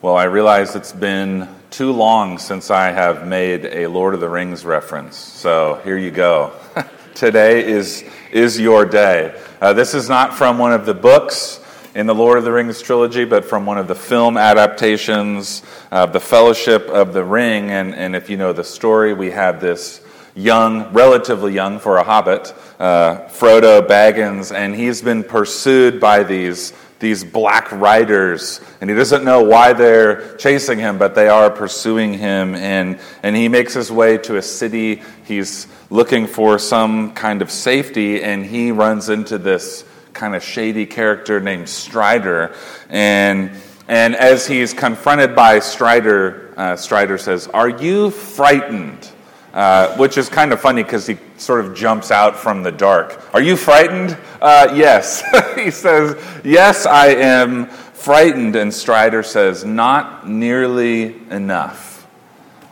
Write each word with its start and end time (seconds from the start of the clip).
Well, 0.00 0.14
I 0.14 0.24
realize 0.24 0.76
it's 0.76 0.92
been 0.92 1.48
too 1.70 1.90
long 1.90 2.38
since 2.38 2.70
I 2.70 2.92
have 2.92 3.26
made 3.26 3.64
a 3.64 3.88
Lord 3.88 4.14
of 4.14 4.20
the 4.20 4.28
Rings 4.28 4.64
reference. 4.64 5.16
So 5.16 5.80
here 5.82 5.98
you 5.98 6.12
go. 6.12 6.52
Today 7.16 7.66
is, 7.66 8.04
is 8.30 8.60
your 8.60 8.84
day. 8.84 9.36
Uh, 9.60 9.72
this 9.72 9.94
is 9.94 10.08
not 10.08 10.34
from 10.34 10.56
one 10.56 10.72
of 10.72 10.86
the 10.86 10.94
books 10.94 11.60
in 11.96 12.06
the 12.06 12.14
Lord 12.14 12.38
of 12.38 12.44
the 12.44 12.52
Rings 12.52 12.80
trilogy, 12.80 13.24
but 13.24 13.44
from 13.44 13.66
one 13.66 13.76
of 13.76 13.88
the 13.88 13.94
film 13.96 14.36
adaptations 14.36 15.64
of 15.90 16.12
The 16.12 16.20
Fellowship 16.20 16.86
of 16.86 17.12
the 17.12 17.24
Ring. 17.24 17.72
And, 17.72 17.92
and 17.92 18.14
if 18.14 18.30
you 18.30 18.36
know 18.36 18.52
the 18.52 18.62
story, 18.62 19.14
we 19.14 19.32
have 19.32 19.60
this 19.60 20.00
young, 20.36 20.92
relatively 20.92 21.52
young 21.52 21.80
for 21.80 21.96
a 21.96 22.04
hobbit, 22.04 22.54
uh, 22.78 23.22
Frodo 23.26 23.84
Baggins, 23.84 24.54
and 24.54 24.76
he's 24.76 25.02
been 25.02 25.24
pursued 25.24 25.98
by 26.00 26.22
these 26.22 26.72
these 26.98 27.22
black 27.22 27.70
riders, 27.70 28.60
and 28.80 28.90
he 28.90 28.96
doesn't 28.96 29.24
know 29.24 29.42
why 29.42 29.72
they're 29.72 30.36
chasing 30.36 30.78
him, 30.78 30.98
but 30.98 31.14
they 31.14 31.28
are 31.28 31.50
pursuing 31.50 32.14
him. 32.14 32.54
And, 32.54 32.98
and 33.22 33.36
he 33.36 33.48
makes 33.48 33.74
his 33.74 33.90
way 33.92 34.18
to 34.18 34.36
a 34.36 34.42
city. 34.42 35.02
He's 35.24 35.68
looking 35.90 36.26
for 36.26 36.58
some 36.58 37.12
kind 37.12 37.40
of 37.40 37.50
safety, 37.50 38.22
and 38.22 38.44
he 38.44 38.72
runs 38.72 39.08
into 39.08 39.38
this 39.38 39.84
kind 40.12 40.34
of 40.34 40.42
shady 40.42 40.86
character 40.86 41.40
named 41.40 41.68
Strider. 41.68 42.54
And, 42.88 43.52
and 43.86 44.16
as 44.16 44.46
he's 44.46 44.74
confronted 44.74 45.36
by 45.36 45.60
Strider, 45.60 46.52
uh, 46.56 46.76
Strider 46.76 47.18
says, 47.18 47.46
Are 47.46 47.68
you 47.68 48.10
frightened? 48.10 49.08
Uh, 49.58 49.92
which 49.96 50.16
is 50.16 50.28
kind 50.28 50.52
of 50.52 50.60
funny 50.60 50.84
because 50.84 51.04
he 51.04 51.18
sort 51.36 51.64
of 51.64 51.74
jumps 51.74 52.12
out 52.12 52.36
from 52.36 52.62
the 52.62 52.70
dark. 52.70 53.20
Are 53.34 53.42
you 53.42 53.56
frightened? 53.56 54.16
Uh, 54.40 54.72
yes. 54.72 55.20
he 55.56 55.72
says, 55.72 56.16
Yes, 56.44 56.86
I 56.86 57.08
am 57.08 57.66
frightened. 57.66 58.54
And 58.54 58.72
Strider 58.72 59.24
says, 59.24 59.64
Not 59.64 60.28
nearly 60.28 61.16
enough. 61.28 62.06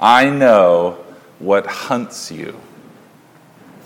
I 0.01 0.31
know 0.31 1.05
what 1.41 1.67
hunts 1.67 2.31
you. 2.31 2.57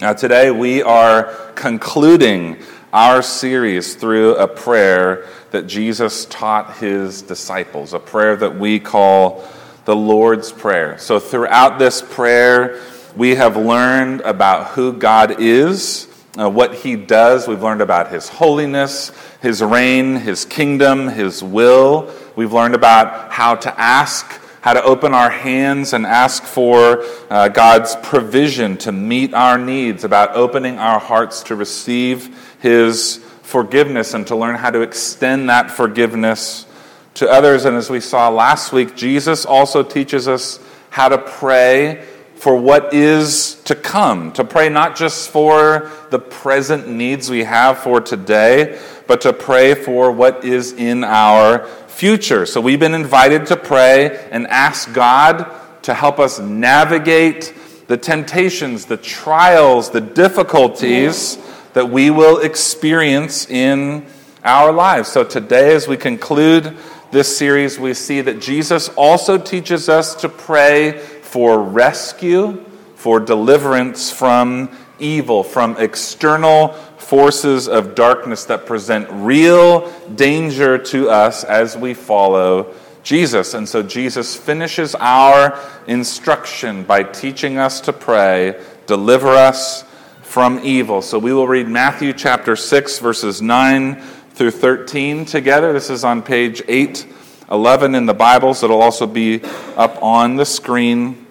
Now, 0.02 0.12
today 0.12 0.50
we 0.50 0.82
are 0.82 1.32
concluding 1.54 2.58
our 2.92 3.22
series 3.22 3.94
through 3.94 4.34
a 4.34 4.46
prayer 4.46 5.26
that 5.52 5.66
Jesus 5.66 6.26
taught 6.26 6.76
his 6.76 7.22
disciples, 7.22 7.94
a 7.94 7.98
prayer 7.98 8.36
that 8.36 8.58
we 8.58 8.78
call 8.78 9.48
the 9.84 9.96
Lord's 9.96 10.52
Prayer. 10.52 10.98
So, 10.98 11.18
throughout 11.18 11.78
this 11.78 12.02
prayer, 12.02 12.80
we 13.16 13.34
have 13.34 13.56
learned 13.56 14.20
about 14.20 14.68
who 14.68 14.92
God 14.92 15.40
is, 15.40 16.06
uh, 16.38 16.48
what 16.48 16.74
He 16.74 16.96
does. 16.96 17.48
We've 17.48 17.62
learned 17.62 17.80
about 17.80 18.10
His 18.10 18.28
holiness, 18.28 19.10
His 19.42 19.62
reign, 19.62 20.16
His 20.16 20.44
kingdom, 20.44 21.08
His 21.08 21.42
will. 21.42 22.12
We've 22.36 22.52
learned 22.52 22.74
about 22.74 23.32
how 23.32 23.56
to 23.56 23.80
ask, 23.80 24.26
how 24.60 24.74
to 24.74 24.82
open 24.82 25.14
our 25.14 25.30
hands 25.30 25.92
and 25.92 26.06
ask 26.06 26.44
for 26.44 27.04
uh, 27.28 27.48
God's 27.48 27.96
provision 28.02 28.76
to 28.78 28.92
meet 28.92 29.34
our 29.34 29.58
needs, 29.58 30.04
about 30.04 30.36
opening 30.36 30.78
our 30.78 31.00
hearts 31.00 31.42
to 31.44 31.56
receive 31.56 32.56
His 32.60 33.16
forgiveness 33.42 34.14
and 34.14 34.26
to 34.28 34.36
learn 34.36 34.54
how 34.54 34.70
to 34.70 34.82
extend 34.82 35.48
that 35.48 35.70
forgiveness 35.70 36.66
to 37.14 37.28
others. 37.28 37.64
And 37.64 37.76
as 37.76 37.90
we 37.90 38.00
saw 38.00 38.28
last 38.28 38.72
week, 38.72 38.96
Jesus 38.96 39.44
also 39.44 39.82
teaches 39.82 40.28
us 40.28 40.60
how 40.90 41.08
to 41.08 41.18
pray 41.18 42.04
for 42.36 42.56
what 42.56 42.94
is 42.94 43.56
to 43.64 43.74
come, 43.74 44.32
to 44.32 44.44
pray 44.44 44.70
not 44.70 44.96
just 44.96 45.30
for 45.30 45.90
the 46.10 46.18
present 46.18 46.88
needs 46.88 47.28
we 47.28 47.44
have 47.44 47.78
for 47.78 48.00
today, 48.00 48.80
but 49.06 49.20
to 49.20 49.32
pray 49.32 49.74
for 49.74 50.10
what 50.10 50.44
is 50.44 50.72
in 50.72 51.04
our 51.04 51.66
future. 51.88 52.46
So 52.46 52.62
we've 52.62 52.80
been 52.80 52.94
invited 52.94 53.46
to 53.46 53.56
pray 53.56 54.26
and 54.30 54.46
ask 54.46 54.92
God 54.94 55.50
to 55.82 55.92
help 55.92 56.18
us 56.18 56.38
navigate 56.38 57.52
the 57.88 57.98
temptations, 57.98 58.86
the 58.86 58.96
trials, 58.96 59.90
the 59.90 60.00
difficulties 60.00 61.36
that 61.74 61.90
we 61.90 62.10
will 62.10 62.38
experience 62.38 63.50
in 63.50 64.06
our 64.42 64.72
lives. 64.72 65.08
So 65.08 65.24
today, 65.24 65.74
as 65.74 65.86
we 65.86 65.96
conclude 65.96 66.76
this 67.10 67.36
series, 67.36 67.78
we 67.78 67.94
see 67.94 68.20
that 68.20 68.40
Jesus 68.40 68.88
also 68.90 69.36
teaches 69.36 69.88
us 69.88 70.14
to 70.16 70.28
pray 70.28 70.98
for 70.98 71.62
rescue, 71.62 72.64
for 72.94 73.18
deliverance 73.18 74.10
from 74.10 74.70
evil, 74.98 75.42
from 75.42 75.76
external 75.78 76.68
forces 76.98 77.66
of 77.66 77.94
darkness 77.94 78.44
that 78.44 78.66
present 78.66 79.08
real 79.10 79.90
danger 80.14 80.78
to 80.78 81.10
us 81.10 81.42
as 81.42 81.76
we 81.76 81.94
follow 81.94 82.72
Jesus. 83.02 83.54
And 83.54 83.68
so 83.68 83.82
Jesus 83.82 84.36
finishes 84.36 84.94
our 84.94 85.58
instruction 85.88 86.84
by 86.84 87.02
teaching 87.02 87.58
us 87.58 87.80
to 87.82 87.92
pray, 87.92 88.62
deliver 88.86 89.30
us 89.30 89.84
from 90.22 90.60
evil. 90.62 91.02
So 91.02 91.18
we 91.18 91.32
will 91.32 91.48
read 91.48 91.66
Matthew 91.66 92.12
chapter 92.12 92.54
6, 92.54 93.00
verses 93.00 93.42
9 93.42 94.00
through 94.40 94.50
13 94.50 95.26
together. 95.26 95.70
This 95.74 95.90
is 95.90 96.02
on 96.02 96.22
page 96.22 96.62
8 96.66 97.06
11 97.50 97.94
in 97.94 98.06
the 98.06 98.14
Bibles. 98.14 98.62
It'll 98.62 98.80
also 98.80 99.06
be 99.06 99.42
up 99.76 100.02
on 100.02 100.36
the 100.36 100.46
screen. 100.46 101.26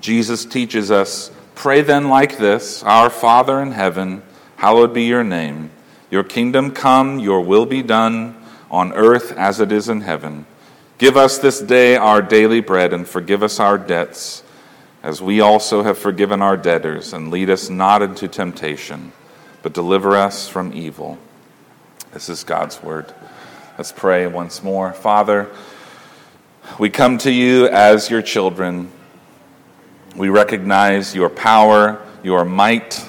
Jesus 0.00 0.46
teaches 0.46 0.90
us 0.90 1.30
Pray 1.54 1.82
then 1.82 2.08
like 2.08 2.38
this 2.38 2.82
Our 2.82 3.10
Father 3.10 3.60
in 3.60 3.72
heaven, 3.72 4.22
hallowed 4.56 4.94
be 4.94 5.04
your 5.04 5.22
name. 5.22 5.70
Your 6.10 6.24
kingdom 6.24 6.70
come, 6.70 7.18
your 7.18 7.42
will 7.42 7.66
be 7.66 7.82
done, 7.82 8.34
on 8.70 8.94
earth 8.94 9.32
as 9.32 9.60
it 9.60 9.70
is 9.70 9.90
in 9.90 10.00
heaven. 10.00 10.46
Give 10.96 11.18
us 11.18 11.36
this 11.36 11.60
day 11.60 11.96
our 11.96 12.22
daily 12.22 12.60
bread, 12.60 12.94
and 12.94 13.06
forgive 13.06 13.42
us 13.42 13.60
our 13.60 13.76
debts, 13.76 14.42
as 15.02 15.20
we 15.20 15.42
also 15.42 15.82
have 15.82 15.98
forgiven 15.98 16.40
our 16.40 16.56
debtors, 16.56 17.12
and 17.12 17.30
lead 17.30 17.50
us 17.50 17.68
not 17.68 18.00
into 18.00 18.26
temptation, 18.26 19.12
but 19.60 19.74
deliver 19.74 20.16
us 20.16 20.48
from 20.48 20.72
evil. 20.72 21.18
This 22.16 22.30
is 22.30 22.44
God's 22.44 22.82
word. 22.82 23.12
Let's 23.76 23.92
pray 23.92 24.26
once 24.26 24.62
more. 24.62 24.94
Father, 24.94 25.50
we 26.78 26.88
come 26.88 27.18
to 27.18 27.30
you 27.30 27.68
as 27.68 28.08
your 28.08 28.22
children. 28.22 28.90
We 30.16 30.30
recognize 30.30 31.14
your 31.14 31.28
power, 31.28 32.02
your 32.22 32.46
might, 32.46 33.06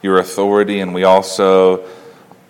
your 0.00 0.16
authority, 0.16 0.80
and 0.80 0.94
we 0.94 1.04
also 1.04 1.86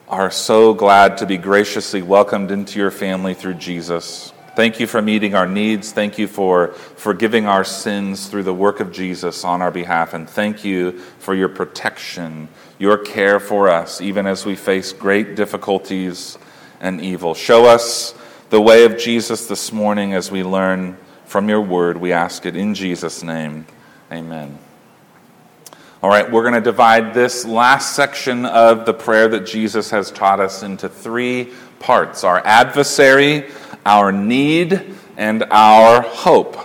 are 0.08 0.30
so 0.30 0.74
glad 0.74 1.18
to 1.18 1.26
be 1.26 1.36
graciously 1.36 2.02
welcomed 2.02 2.52
into 2.52 2.78
your 2.78 2.92
family 2.92 3.34
through 3.34 3.54
Jesus. 3.54 4.32
Thank 4.56 4.80
you 4.80 4.86
for 4.86 5.00
meeting 5.00 5.34
our 5.34 5.46
needs. 5.46 5.92
Thank 5.92 6.18
you 6.18 6.26
for 6.26 6.68
forgiving 6.68 7.46
our 7.46 7.64
sins 7.64 8.28
through 8.28 8.42
the 8.42 8.54
work 8.54 8.80
of 8.80 8.90
Jesus 8.90 9.44
on 9.44 9.62
our 9.62 9.70
behalf. 9.70 10.12
And 10.12 10.28
thank 10.28 10.64
you 10.64 10.98
for 11.18 11.34
your 11.34 11.48
protection, 11.48 12.48
your 12.78 12.98
care 12.98 13.38
for 13.38 13.68
us, 13.68 14.00
even 14.00 14.26
as 14.26 14.44
we 14.44 14.56
face 14.56 14.92
great 14.92 15.36
difficulties 15.36 16.36
and 16.80 17.00
evil. 17.00 17.34
Show 17.34 17.66
us 17.66 18.14
the 18.50 18.60
way 18.60 18.84
of 18.84 18.98
Jesus 18.98 19.46
this 19.46 19.72
morning 19.72 20.14
as 20.14 20.30
we 20.32 20.42
learn 20.42 20.96
from 21.26 21.48
your 21.48 21.60
word. 21.60 21.96
We 21.96 22.12
ask 22.12 22.44
it 22.44 22.56
in 22.56 22.74
Jesus' 22.74 23.22
name. 23.22 23.66
Amen. 24.10 24.58
All 26.02 26.10
right, 26.10 26.28
we're 26.28 26.42
going 26.42 26.54
to 26.54 26.60
divide 26.60 27.14
this 27.14 27.44
last 27.44 27.94
section 27.94 28.46
of 28.46 28.86
the 28.86 28.94
prayer 28.94 29.28
that 29.28 29.46
Jesus 29.46 29.90
has 29.90 30.10
taught 30.10 30.40
us 30.40 30.62
into 30.62 30.88
three 30.88 31.52
parts 31.80 32.22
our 32.22 32.40
adversary, 32.46 33.50
our 33.84 34.12
need, 34.12 34.94
and 35.16 35.42
our 35.50 36.02
hope. 36.02 36.56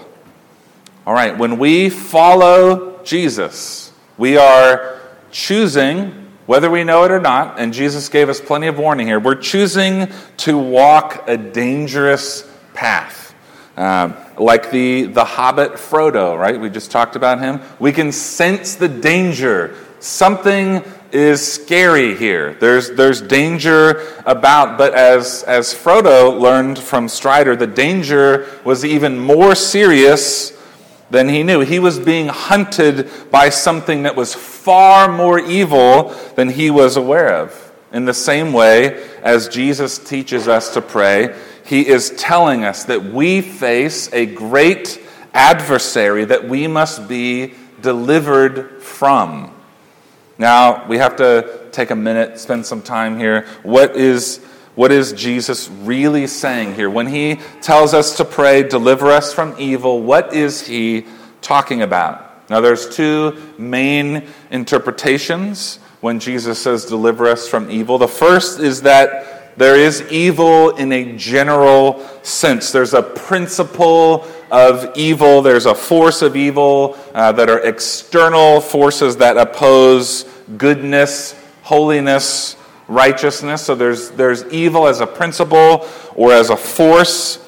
All 1.07 1.13
right, 1.13 1.35
when 1.35 1.57
we 1.57 1.89
follow 1.89 3.01
Jesus, 3.03 3.91
we 4.17 4.37
are 4.37 5.01
choosing 5.31 6.25
whether 6.45 6.69
we 6.69 6.83
know 6.83 7.03
it 7.03 7.11
or 7.11 7.19
not, 7.19 7.59
and 7.59 7.73
Jesus 7.73 8.07
gave 8.09 8.29
us 8.29 8.39
plenty 8.39 8.67
of 8.67 8.77
warning 8.77 9.07
here, 9.07 9.19
we're 9.19 9.35
choosing 9.35 10.11
to 10.37 10.57
walk 10.57 11.27
a 11.27 11.37
dangerous 11.37 12.47
path. 12.73 13.33
Um, 13.75 14.15
like 14.37 14.69
the, 14.71 15.03
the 15.03 15.25
hobbit 15.25 15.73
Frodo, 15.73 16.37
right? 16.37 16.59
We 16.59 16.69
just 16.69 16.91
talked 16.91 17.15
about 17.15 17.39
him. 17.39 17.61
We 17.79 17.91
can 17.91 18.11
sense 18.11 18.75
the 18.75 18.87
danger. 18.87 19.75
Something 19.99 20.83
is 21.15 21.53
scary 21.53 22.15
here. 22.15 22.53
There's, 22.55 22.91
there's 22.91 23.21
danger 23.21 24.05
about, 24.25 24.77
but 24.77 24.93
as, 24.93 25.43
as 25.43 25.73
Frodo 25.73 26.37
learned 26.39 26.77
from 26.77 27.07
Strider, 27.07 27.55
the 27.55 27.65
danger 27.65 28.47
was 28.65 28.83
even 28.83 29.17
more 29.17 29.55
serious 29.55 30.51
than 31.09 31.29
he 31.29 31.43
knew. 31.43 31.61
He 31.61 31.79
was 31.79 31.99
being 31.99 32.27
hunted 32.27 33.09
by 33.31 33.49
something 33.49 34.03
that 34.03 34.15
was 34.15 34.35
far 34.35 35.09
more 35.09 35.39
evil 35.39 36.09
than 36.35 36.49
he 36.49 36.69
was 36.69 36.97
aware 36.97 37.33
of. 37.33 37.71
In 37.93 38.03
the 38.03 38.13
same 38.13 38.51
way 38.51 39.09
as 39.23 39.47
Jesus 39.47 39.97
teaches 39.97 40.49
us 40.49 40.73
to 40.73 40.81
pray, 40.81 41.33
he 41.63 41.87
is 41.87 42.09
telling 42.17 42.65
us 42.65 42.83
that 42.85 43.03
we 43.05 43.41
face 43.41 44.11
a 44.11 44.25
great 44.25 45.01
adversary 45.33 46.25
that 46.25 46.49
we 46.49 46.67
must 46.67 47.07
be 47.07 47.53
delivered 47.81 48.83
from. 48.83 49.54
Now, 50.37 50.85
we 50.87 50.97
have 50.97 51.15
to 51.17 51.67
take 51.71 51.91
a 51.91 51.95
minute, 51.95 52.39
spend 52.39 52.65
some 52.65 52.81
time 52.81 53.17
here. 53.17 53.47
What 53.63 53.95
is, 53.95 54.41
What 54.75 54.91
is 54.91 55.13
Jesus 55.13 55.69
really 55.69 56.27
saying 56.27 56.75
here? 56.75 56.89
When 56.89 57.07
he 57.07 57.37
tells 57.61 57.93
us 57.93 58.17
to 58.17 58.25
pray, 58.25 58.63
deliver 58.63 59.07
us 59.07 59.33
from 59.33 59.55
evil, 59.57 60.01
what 60.01 60.33
is 60.33 60.67
he 60.67 61.05
talking 61.41 61.81
about? 61.81 62.49
Now, 62.49 62.59
there's 62.59 62.93
two 62.93 63.41
main 63.57 64.27
interpretations 64.51 65.77
when 66.01 66.19
Jesus 66.19 66.59
says, 66.59 66.85
deliver 66.85 67.25
us 67.25 67.47
from 67.47 67.71
evil. 67.71 67.97
The 67.97 68.07
first 68.09 68.59
is 68.59 68.81
that 68.81 69.57
there 69.57 69.77
is 69.77 70.01
evil 70.11 70.75
in 70.75 70.91
a 70.91 71.15
general 71.15 72.05
sense. 72.21 72.73
There's 72.73 72.93
a 72.93 73.01
principle 73.01 74.27
of 74.51 74.95
evil, 74.95 75.41
there's 75.41 75.65
a 75.65 75.75
force 75.75 76.21
of 76.21 76.35
evil 76.35 76.97
uh, 77.13 77.31
that 77.33 77.49
are 77.49 77.59
external 77.59 78.61
forces 78.61 79.17
that 79.17 79.37
oppose 79.37 80.23
goodness, 80.57 81.35
holiness, 81.63 82.55
righteousness. 82.87 83.63
So 83.63 83.75
there's, 83.75 84.11
there's 84.11 84.45
evil 84.45 84.87
as 84.87 85.01
a 85.01 85.07
principle 85.07 85.87
or 86.15 86.31
as 86.31 86.49
a 86.49 86.57
force. 86.57 87.41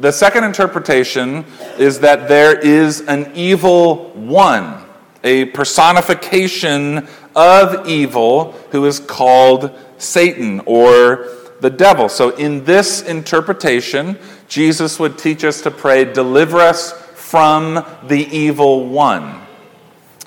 The 0.00 0.10
second 0.10 0.44
interpretation 0.44 1.44
is 1.78 2.00
that 2.00 2.28
there 2.28 2.58
is 2.58 3.02
an 3.02 3.32
evil 3.34 4.10
one, 4.10 4.84
a 5.22 5.46
personification 5.46 7.06
of 7.36 7.86
evil 7.86 8.52
who 8.70 8.84
is 8.86 8.98
called 8.98 9.70
Satan 9.98 10.60
or 10.66 11.28
the 11.60 11.70
devil. 11.70 12.08
So, 12.08 12.30
in 12.30 12.64
this 12.64 13.02
interpretation, 13.02 14.18
Jesus 14.52 14.98
would 14.98 15.16
teach 15.16 15.44
us 15.44 15.62
to 15.62 15.70
pray, 15.70 16.04
Deliver 16.04 16.58
us 16.58 16.92
from 16.92 17.86
the 18.06 18.28
evil 18.36 18.86
one. 18.86 19.40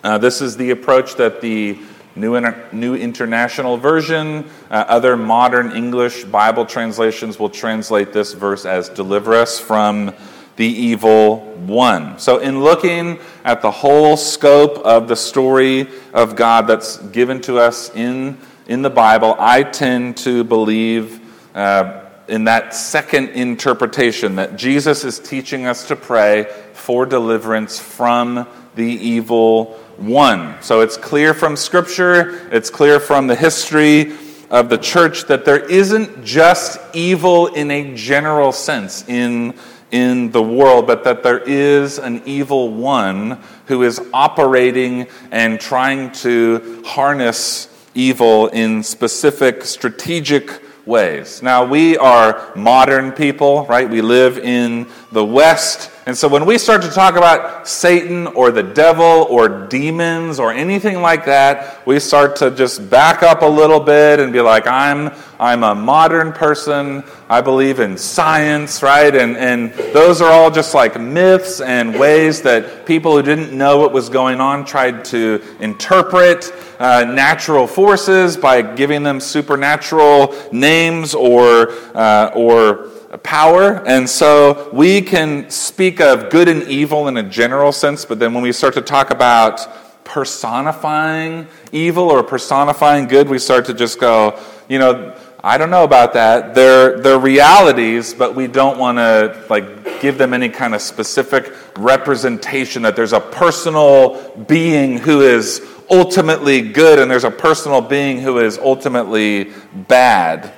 Uh, 0.04 0.18
this 0.18 0.42
is 0.42 0.57
the 0.57 0.72
approach 0.72 1.13
that 1.18 1.42
the 1.42 1.77
New, 2.16 2.33
Inter- 2.33 2.68
New 2.72 2.95
International 2.95 3.77
Version, 3.77 4.50
uh, 4.72 4.86
other 4.88 5.16
modern 5.16 5.74
English 5.74 6.24
Bible 6.24 6.66
translations 6.66 7.38
will 7.38 7.51
translate 7.51 8.13
this 8.13 8.33
verse 8.33 8.66
as 8.66 8.89
deliver 8.89 9.36
us 9.36 9.60
from 9.60 10.12
the 10.56 10.66
evil 10.66 11.42
one. 11.68 12.18
So, 12.18 12.39
in 12.39 12.63
looking 12.63 13.19
at 13.44 13.62
the 13.62 13.69
whole 13.69 14.18
scope 14.18 14.80
of 14.80 15.07
the 15.07 15.16
story 15.16 15.88
of 16.16 16.36
God 16.36 16.66
that's 16.66 16.98
given 16.98 17.42
to 17.42 17.60
us 17.60 17.94
in, 17.94 18.39
in 18.66 18.81
the 18.81 18.89
Bible, 18.89 19.36
I 19.38 19.62
tend 19.62 20.18
to 20.18 20.44
believe 20.44 21.22
uh, 21.54 22.04
in 22.27 22.45
that 22.45 22.74
second 22.74 23.30
interpretation 23.30 24.36
that 24.36 24.56
Jesus 24.56 25.04
is 25.04 25.19
teaching 25.19 25.66
us 25.66 25.88
to 25.88 25.95
pray 25.95 26.45
for 26.74 27.06
deliverance 27.06 27.80
from 27.80 28.48
the 28.75 28.83
evil 28.83 29.80
one. 29.98 30.62
So 30.62 30.81
it's 30.81 30.98
clear 30.98 31.33
from 31.33 31.56
Scripture, 31.56 32.48
it's 32.51 32.69
clear 32.69 33.00
from 33.00 33.27
the 33.27 33.36
history 33.36 34.13
of 34.50 34.69
the 34.69 34.77
church 34.77 35.25
that 35.25 35.45
there 35.45 35.63
isn't 35.63 36.24
just 36.24 36.80
evil 36.94 37.48
in 37.48 37.72
a 37.72 37.95
general 37.95 38.51
sense 38.51 39.07
in, 39.07 39.54
in 39.92 40.31
the 40.31 40.42
world, 40.42 40.88
but 40.88 41.04
that 41.06 41.24
there 41.24 41.39
is 41.39 41.98
an 41.98 42.22
evil 42.25 42.72
one 42.72 43.42
who 43.68 43.83
is 43.83 44.01
operating 44.13 45.07
and 45.31 45.60
trying 45.60 46.12
to 46.12 46.83
harness 46.86 47.69
evil 47.95 48.48
in 48.48 48.83
specific 48.83 49.63
strategic 49.63 50.62
ways. 50.85 51.41
Now, 51.41 51.65
we 51.65 51.97
are 51.97 52.51
modern 52.55 53.11
people, 53.11 53.65
right? 53.65 53.89
We 53.89 54.01
live 54.01 54.37
in 54.37 54.87
the 55.15 55.25
West. 55.25 55.89
And 56.06 56.15
so 56.15 56.27
when 56.27 56.45
we 56.45 56.57
start 56.59 56.81
to 56.83 56.89
talk 56.89 57.15
about 57.15 57.67
Satan 57.67 58.27
or 58.27 58.51
the 58.51 58.62
devil 58.62 59.25
or 59.29 59.65
demons 59.67 60.39
or 60.39 60.51
anything 60.51 61.01
like 61.01 61.25
that, 61.25 61.88
we 61.88 62.00
start 62.00 62.35
to 62.35 62.51
just 62.51 62.89
back 62.89 63.23
up 63.23 63.41
a 63.41 63.47
little 63.47 63.79
bit 63.79 64.19
and 64.19 64.33
be 64.33 64.41
like, 64.41 64.67
I'm, 64.67 65.12
I'm 65.39 65.63
a 65.63 65.73
modern 65.73 66.33
person. 66.33 67.03
I 67.29 67.39
believe 67.39 67.79
in 67.79 67.97
science, 67.97 68.83
right? 68.83 69.15
And, 69.15 69.38
and 69.38 69.73
those 69.94 70.21
are 70.21 70.31
all 70.31 70.51
just 70.51 70.75
like 70.75 71.00
myths 71.00 71.62
and 71.62 71.97
ways 71.97 72.41
that 72.41 72.85
people 72.85 73.15
who 73.15 73.23
didn't 73.23 73.57
know 73.57 73.77
what 73.77 73.94
was 73.94 74.09
going 74.09 74.41
on 74.41 74.65
tried 74.65 75.06
to 75.06 75.41
interpret 75.62 76.51
uh, 76.77 77.06
natural 77.06 77.67
forces 77.67 78.35
by 78.35 78.62
giving 78.62 79.01
them 79.01 79.21
supernatural 79.21 80.35
names 80.51 81.15
or, 81.15 81.71
uh, 81.95 82.31
or 82.35 82.91
power. 83.23 83.85
And 83.88 84.09
so 84.09 84.69
we 84.73 85.01
can 85.01 85.50
speak 85.50 86.00
of 86.00 86.29
good 86.29 86.47
and 86.47 86.63
evil 86.63 87.07
in 87.07 87.17
a 87.17 87.23
general 87.23 87.71
sense, 87.71 88.06
but 88.06 88.19
then 88.19 88.33
when 88.33 88.44
we 88.44 88.51
start 88.51 88.73
to 88.75 88.81
talk 88.81 89.12
about 89.12 90.06
personifying 90.06 91.47
evil 91.71 92.09
or 92.09 92.23
personifying 92.23 93.07
good, 93.07 93.27
we 93.27 93.39
start 93.39 93.65
to 93.65 93.73
just 93.73 94.00
go, 94.00 94.39
you 94.69 94.79
know, 94.79 95.15
I 95.44 95.59
don't 95.59 95.69
know 95.69 95.83
about 95.83 96.13
that. 96.13 96.56
They're, 96.56 97.00
they're 97.00 97.19
realities, 97.19 98.15
but 98.15 98.33
we 98.33 98.47
don't 98.47 98.79
want 98.79 98.97
to 98.97 99.45
like 99.47 100.01
give 100.01 100.17
them 100.17 100.33
any 100.33 100.50
kind 100.50 100.73
of 100.73 100.81
specific 100.81 101.53
representation 101.77 102.81
that 102.81 102.95
there's 102.95 103.13
a 103.13 103.19
personal 103.19 104.35
being 104.47 104.97
who 104.97 105.21
is 105.21 105.62
ultimately 105.91 106.62
good 106.62 106.97
and 106.97 107.12
there's 107.12 107.25
a 107.25 107.29
personal 107.31 107.79
being 107.79 108.19
who 108.19 108.39
is 108.39 108.57
ultimately 108.57 109.51
bad. 109.88 110.51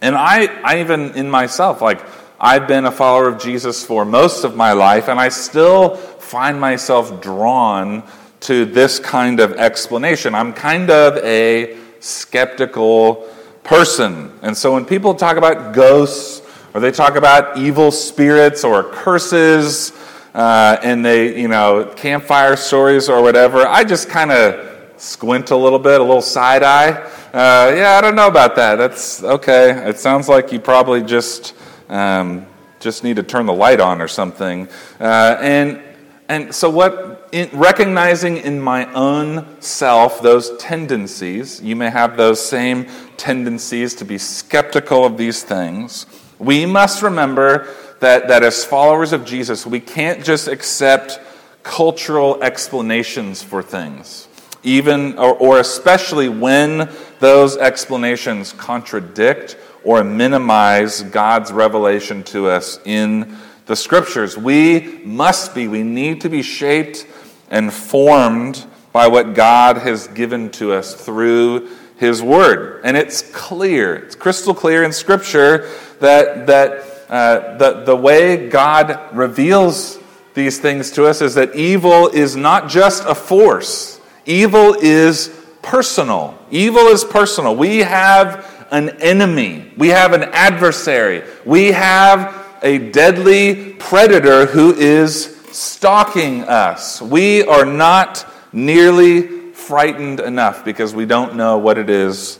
And 0.00 0.14
I, 0.14 0.46
I 0.62 0.80
even 0.80 1.12
in 1.12 1.30
myself, 1.30 1.80
like, 1.80 2.00
I've 2.40 2.68
been 2.68 2.84
a 2.84 2.90
follower 2.90 3.28
of 3.28 3.40
Jesus 3.40 3.84
for 3.84 4.04
most 4.04 4.44
of 4.44 4.56
my 4.56 4.72
life, 4.72 5.08
and 5.08 5.18
I 5.18 5.28
still 5.28 5.96
find 5.96 6.60
myself 6.60 7.22
drawn 7.22 8.02
to 8.40 8.66
this 8.66 8.98
kind 8.98 9.40
of 9.40 9.52
explanation. 9.52 10.34
I'm 10.34 10.52
kind 10.52 10.90
of 10.90 11.16
a 11.24 11.78
skeptical 12.00 13.26
person. 13.62 14.30
And 14.42 14.56
so 14.56 14.74
when 14.74 14.84
people 14.84 15.14
talk 15.14 15.38
about 15.38 15.74
ghosts, 15.74 16.42
or 16.74 16.80
they 16.80 16.90
talk 16.90 17.16
about 17.16 17.56
evil 17.56 17.90
spirits 17.90 18.64
or 18.64 18.82
curses, 18.82 19.92
uh, 20.34 20.76
and 20.82 21.04
they, 21.04 21.40
you 21.40 21.48
know, 21.48 21.90
campfire 21.96 22.56
stories 22.56 23.08
or 23.08 23.22
whatever, 23.22 23.66
I 23.66 23.84
just 23.84 24.08
kind 24.10 24.32
of 24.32 24.73
squint 24.96 25.50
a 25.50 25.56
little 25.56 25.78
bit, 25.78 26.00
a 26.00 26.04
little 26.04 26.22
side 26.22 26.62
eye. 26.62 26.90
Uh, 27.32 27.74
yeah, 27.74 27.96
I 27.98 28.00
don't 28.00 28.14
know 28.14 28.28
about 28.28 28.56
that. 28.56 28.76
That's 28.76 29.22
okay. 29.22 29.88
It 29.88 29.98
sounds 29.98 30.28
like 30.28 30.52
you 30.52 30.60
probably 30.60 31.02
just 31.02 31.54
um, 31.88 32.46
just 32.80 33.04
need 33.04 33.16
to 33.16 33.22
turn 33.22 33.46
the 33.46 33.52
light 33.52 33.80
on 33.80 34.00
or 34.00 34.08
something. 34.08 34.68
Uh, 35.00 35.36
and 35.40 35.82
and 36.28 36.54
so 36.54 36.70
what? 36.70 37.28
In 37.32 37.50
recognizing 37.52 38.36
in 38.36 38.60
my 38.60 38.92
own 38.92 39.60
self 39.60 40.22
those 40.22 40.56
tendencies, 40.58 41.60
you 41.60 41.74
may 41.74 41.90
have 41.90 42.16
those 42.16 42.44
same 42.44 42.86
tendencies 43.16 43.94
to 43.96 44.04
be 44.04 44.18
skeptical 44.18 45.04
of 45.04 45.16
these 45.16 45.42
things. 45.42 46.06
We 46.38 46.64
must 46.64 47.02
remember 47.02 47.74
that, 47.98 48.28
that 48.28 48.44
as 48.44 48.64
followers 48.64 49.12
of 49.12 49.24
Jesus, 49.24 49.66
we 49.66 49.80
can't 49.80 50.24
just 50.24 50.46
accept 50.46 51.18
cultural 51.64 52.40
explanations 52.40 53.42
for 53.42 53.62
things 53.62 54.28
even 54.64 55.18
or, 55.18 55.34
or 55.34 55.60
especially 55.60 56.28
when 56.28 56.90
those 57.20 57.56
explanations 57.56 58.52
contradict 58.52 59.56
or 59.84 60.02
minimize 60.02 61.02
God's 61.02 61.52
revelation 61.52 62.22
to 62.24 62.48
us 62.48 62.80
in 62.84 63.36
the 63.66 63.76
scriptures. 63.76 64.36
We 64.36 65.00
must 65.04 65.54
be, 65.54 65.68
we 65.68 65.82
need 65.82 66.22
to 66.22 66.28
be 66.28 66.42
shaped 66.42 67.06
and 67.50 67.72
formed 67.72 68.66
by 68.92 69.08
what 69.08 69.34
God 69.34 69.78
has 69.78 70.08
given 70.08 70.50
to 70.52 70.72
us 70.72 70.94
through 70.94 71.68
his 71.96 72.22
word. 72.22 72.80
And 72.84 72.96
it's 72.96 73.22
clear, 73.32 73.94
it's 73.94 74.14
crystal 74.14 74.54
clear 74.54 74.82
in 74.82 74.92
scripture 74.92 75.70
that, 76.00 76.46
that 76.46 76.84
uh, 77.08 77.56
the, 77.58 77.84
the 77.84 77.96
way 77.96 78.48
God 78.48 79.14
reveals 79.14 79.98
these 80.32 80.58
things 80.58 80.90
to 80.92 81.06
us 81.06 81.20
is 81.20 81.34
that 81.34 81.54
evil 81.54 82.08
is 82.08 82.34
not 82.34 82.68
just 82.68 83.04
a 83.06 83.14
force 83.14 83.93
Evil 84.26 84.74
is 84.74 85.28
personal. 85.62 86.38
Evil 86.50 86.88
is 86.88 87.04
personal. 87.04 87.56
We 87.56 87.78
have 87.78 88.50
an 88.70 88.90
enemy, 89.00 89.72
we 89.76 89.88
have 89.88 90.12
an 90.12 90.24
adversary, 90.24 91.22
we 91.44 91.72
have 91.72 92.44
a 92.62 92.78
deadly 92.90 93.74
predator 93.74 94.46
who 94.46 94.74
is 94.74 95.36
stalking 95.52 96.42
us. 96.42 97.00
We 97.00 97.44
are 97.44 97.64
not 97.64 98.26
nearly 98.52 99.52
frightened 99.52 100.20
enough 100.20 100.64
because 100.64 100.94
we 100.94 101.06
don't 101.06 101.36
know 101.36 101.58
what 101.58 101.78
it 101.78 101.88
is 101.88 102.38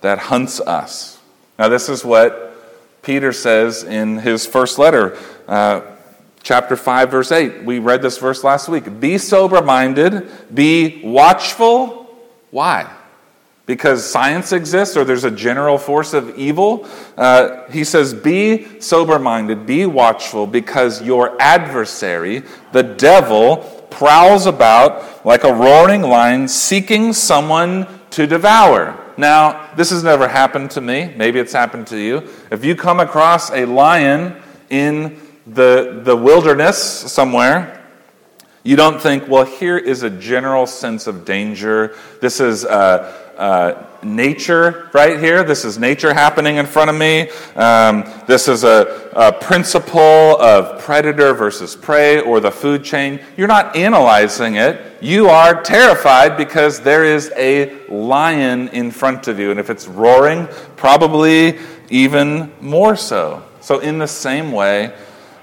that 0.00 0.18
hunts 0.18 0.60
us. 0.60 1.18
Now, 1.58 1.68
this 1.68 1.88
is 1.88 2.04
what 2.04 2.54
Peter 3.02 3.32
says 3.32 3.84
in 3.84 4.18
his 4.18 4.46
first 4.46 4.78
letter. 4.78 5.16
Uh, 5.46 5.82
chapter 6.46 6.76
5, 6.76 7.10
verse 7.10 7.32
8. 7.32 7.64
We 7.64 7.80
read 7.80 8.02
this 8.02 8.18
verse 8.18 8.44
last 8.44 8.68
week. 8.68 9.00
Be 9.00 9.18
sober 9.18 9.60
minded, 9.62 10.30
be 10.54 11.02
watchful. 11.02 12.06
Why? 12.52 12.88
Because 13.66 14.08
science 14.08 14.52
exists 14.52 14.96
or 14.96 15.04
there's 15.04 15.24
a 15.24 15.30
general 15.30 15.76
force 15.76 16.14
of 16.14 16.38
evil. 16.38 16.88
Uh, 17.16 17.68
he 17.68 17.82
says, 17.82 18.14
Be 18.14 18.80
sober 18.80 19.18
minded, 19.18 19.66
be 19.66 19.86
watchful, 19.86 20.46
because 20.46 21.02
your 21.02 21.36
adversary, 21.42 22.44
the 22.70 22.84
devil, 22.84 23.56
prowls 23.90 24.46
about 24.46 25.26
like 25.26 25.42
a 25.42 25.52
roaring 25.52 26.02
lion 26.02 26.46
seeking 26.46 27.12
someone 27.12 27.88
to 28.10 28.24
devour. 28.24 28.96
Now, 29.16 29.74
this 29.74 29.90
has 29.90 30.04
never 30.04 30.28
happened 30.28 30.70
to 30.72 30.80
me. 30.80 31.12
Maybe 31.16 31.40
it's 31.40 31.52
happened 31.52 31.88
to 31.88 31.98
you. 31.98 32.28
If 32.52 32.64
you 32.64 32.76
come 32.76 33.00
across 33.00 33.50
a 33.50 33.64
lion 33.64 34.40
in 34.70 35.25
the, 35.46 36.00
the 36.02 36.16
wilderness 36.16 36.78
somewhere, 36.78 37.84
you 38.62 38.74
don't 38.74 39.00
think, 39.00 39.28
well, 39.28 39.44
here 39.44 39.78
is 39.78 40.02
a 40.02 40.10
general 40.10 40.66
sense 40.66 41.06
of 41.06 41.24
danger. 41.24 41.94
This 42.20 42.40
is 42.40 42.64
uh, 42.64 43.26
uh, 43.36 43.86
nature 44.02 44.90
right 44.92 45.20
here. 45.20 45.44
This 45.44 45.64
is 45.64 45.78
nature 45.78 46.12
happening 46.12 46.56
in 46.56 46.66
front 46.66 46.90
of 46.90 46.96
me. 46.96 47.30
Um, 47.54 48.04
this 48.26 48.48
is 48.48 48.64
a, 48.64 49.10
a, 49.14 49.32
principle 49.32 50.00
of 50.40 50.80
predator 50.80 51.34
versus 51.34 51.76
prey 51.76 52.20
or 52.20 52.40
the 52.40 52.50
food 52.50 52.82
chain. 52.82 53.20
You're 53.36 53.46
not 53.46 53.76
analyzing 53.76 54.56
it. 54.56 54.80
You 55.00 55.28
are 55.28 55.62
terrified 55.62 56.36
because 56.36 56.80
there 56.80 57.04
is 57.04 57.32
a 57.36 57.86
lion 57.88 58.68
in 58.68 58.90
front 58.90 59.28
of 59.28 59.38
you. 59.38 59.50
And 59.50 59.60
if 59.60 59.70
it's 59.70 59.86
roaring, 59.86 60.48
probably 60.76 61.58
even 61.90 62.52
more 62.60 62.96
so. 62.96 63.44
So, 63.60 63.80
in 63.80 63.98
the 63.98 64.08
same 64.08 64.52
way, 64.52 64.94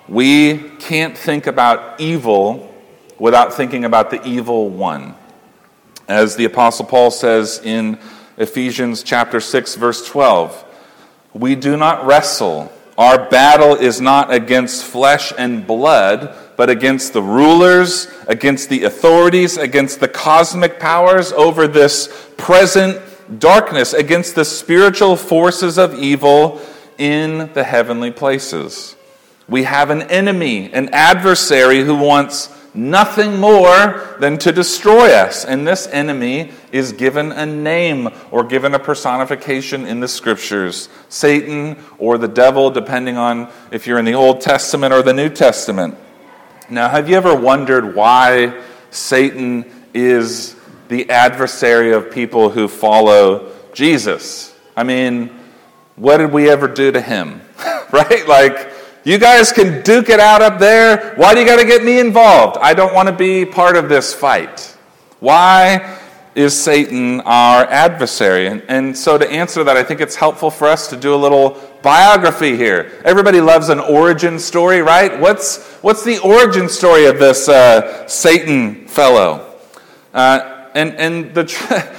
we 0.07 0.57
can't 0.79 1.17
think 1.17 1.47
about 1.47 1.99
evil 1.99 2.73
without 3.19 3.53
thinking 3.53 3.85
about 3.85 4.09
the 4.09 4.25
evil 4.27 4.69
one. 4.69 5.15
As 6.07 6.35
the 6.35 6.45
Apostle 6.45 6.85
Paul 6.85 7.11
says 7.11 7.61
in 7.63 7.97
Ephesians 8.37 9.03
chapter 9.03 9.39
6, 9.39 9.75
verse 9.75 10.05
12, 10.07 10.65
we 11.33 11.55
do 11.55 11.77
not 11.77 12.05
wrestle. 12.05 12.71
Our 12.97 13.29
battle 13.29 13.75
is 13.75 14.01
not 14.01 14.33
against 14.33 14.83
flesh 14.83 15.31
and 15.37 15.65
blood, 15.65 16.35
but 16.57 16.69
against 16.69 17.13
the 17.13 17.23
rulers, 17.23 18.07
against 18.27 18.69
the 18.69 18.83
authorities, 18.83 19.57
against 19.57 19.99
the 19.99 20.07
cosmic 20.07 20.79
powers 20.79 21.31
over 21.31 21.67
this 21.67 22.31
present 22.37 23.01
darkness, 23.39 23.93
against 23.93 24.35
the 24.35 24.45
spiritual 24.45 25.15
forces 25.15 25.77
of 25.77 25.97
evil 25.97 26.61
in 26.97 27.51
the 27.53 27.63
heavenly 27.63 28.11
places. 28.11 28.95
We 29.47 29.63
have 29.63 29.89
an 29.89 30.03
enemy, 30.03 30.71
an 30.71 30.89
adversary 30.93 31.81
who 31.81 31.95
wants 31.95 32.49
nothing 32.73 33.39
more 33.39 34.17
than 34.19 34.37
to 34.39 34.51
destroy 34.51 35.13
us. 35.13 35.45
And 35.45 35.67
this 35.67 35.87
enemy 35.87 36.51
is 36.71 36.91
given 36.91 37.31
a 37.31 37.45
name 37.45 38.09
or 38.31 38.43
given 38.43 38.73
a 38.73 38.79
personification 38.79 39.85
in 39.85 39.99
the 39.99 40.07
scriptures 40.07 40.89
Satan 41.09 41.77
or 41.97 42.17
the 42.17 42.27
devil, 42.27 42.71
depending 42.71 43.17
on 43.17 43.51
if 43.71 43.85
you're 43.85 43.99
in 43.99 44.05
the 44.05 44.15
Old 44.15 44.41
Testament 44.41 44.93
or 44.93 45.01
the 45.01 45.13
New 45.13 45.29
Testament. 45.29 45.95
Now, 46.69 46.89
have 46.89 47.09
you 47.09 47.15
ever 47.15 47.35
wondered 47.35 47.95
why 47.95 48.61
Satan 48.89 49.65
is 49.93 50.55
the 50.87 51.09
adversary 51.09 51.91
of 51.93 52.11
people 52.11 52.49
who 52.49 52.67
follow 52.67 53.51
Jesus? 53.73 54.57
I 54.75 54.83
mean, 54.83 55.29
what 55.95 56.17
did 56.17 56.31
we 56.31 56.49
ever 56.49 56.67
do 56.67 56.91
to 56.91 57.01
him? 57.01 57.41
right? 57.91 58.27
Like, 58.27 58.72
you 59.03 59.17
guys 59.17 59.51
can 59.51 59.83
duke 59.83 60.09
it 60.09 60.19
out 60.19 60.41
up 60.41 60.59
there. 60.59 61.13
Why 61.15 61.33
do 61.33 61.41
you 61.41 61.45
got 61.45 61.59
to 61.59 61.65
get 61.65 61.83
me 61.83 61.99
involved? 61.99 62.57
I 62.61 62.73
don't 62.73 62.93
want 62.93 63.09
to 63.09 63.15
be 63.15 63.45
part 63.45 63.75
of 63.75 63.89
this 63.89 64.13
fight. 64.13 64.77
Why 65.19 65.99
is 66.35 66.57
Satan 66.57 67.19
our 67.21 67.65
adversary? 67.65 68.47
And, 68.47 68.63
and, 68.67 68.97
so, 68.97 69.17
to 69.17 69.29
answer 69.29 69.63
that, 69.65 69.75
I 69.75 69.83
think 69.83 69.99
it's 69.99 70.15
helpful 70.15 70.49
for 70.49 70.67
us 70.67 70.87
to 70.89 70.97
do 70.97 71.13
a 71.13 71.17
little 71.17 71.61
biography 71.81 72.55
here. 72.55 73.01
Everybody 73.03 73.41
loves 73.41 73.69
an 73.69 73.79
origin 73.79 74.39
story, 74.39 74.81
right? 74.81 75.19
What's, 75.19 75.61
what's 75.81 76.03
the 76.03 76.19
origin 76.19 76.69
story 76.69 77.05
of 77.05 77.19
this 77.19 77.49
uh, 77.49 78.07
Satan 78.07 78.87
fellow? 78.87 79.53
Uh, 80.13 80.69
and 80.73 80.95
and 80.95 81.33
the, 81.33 81.43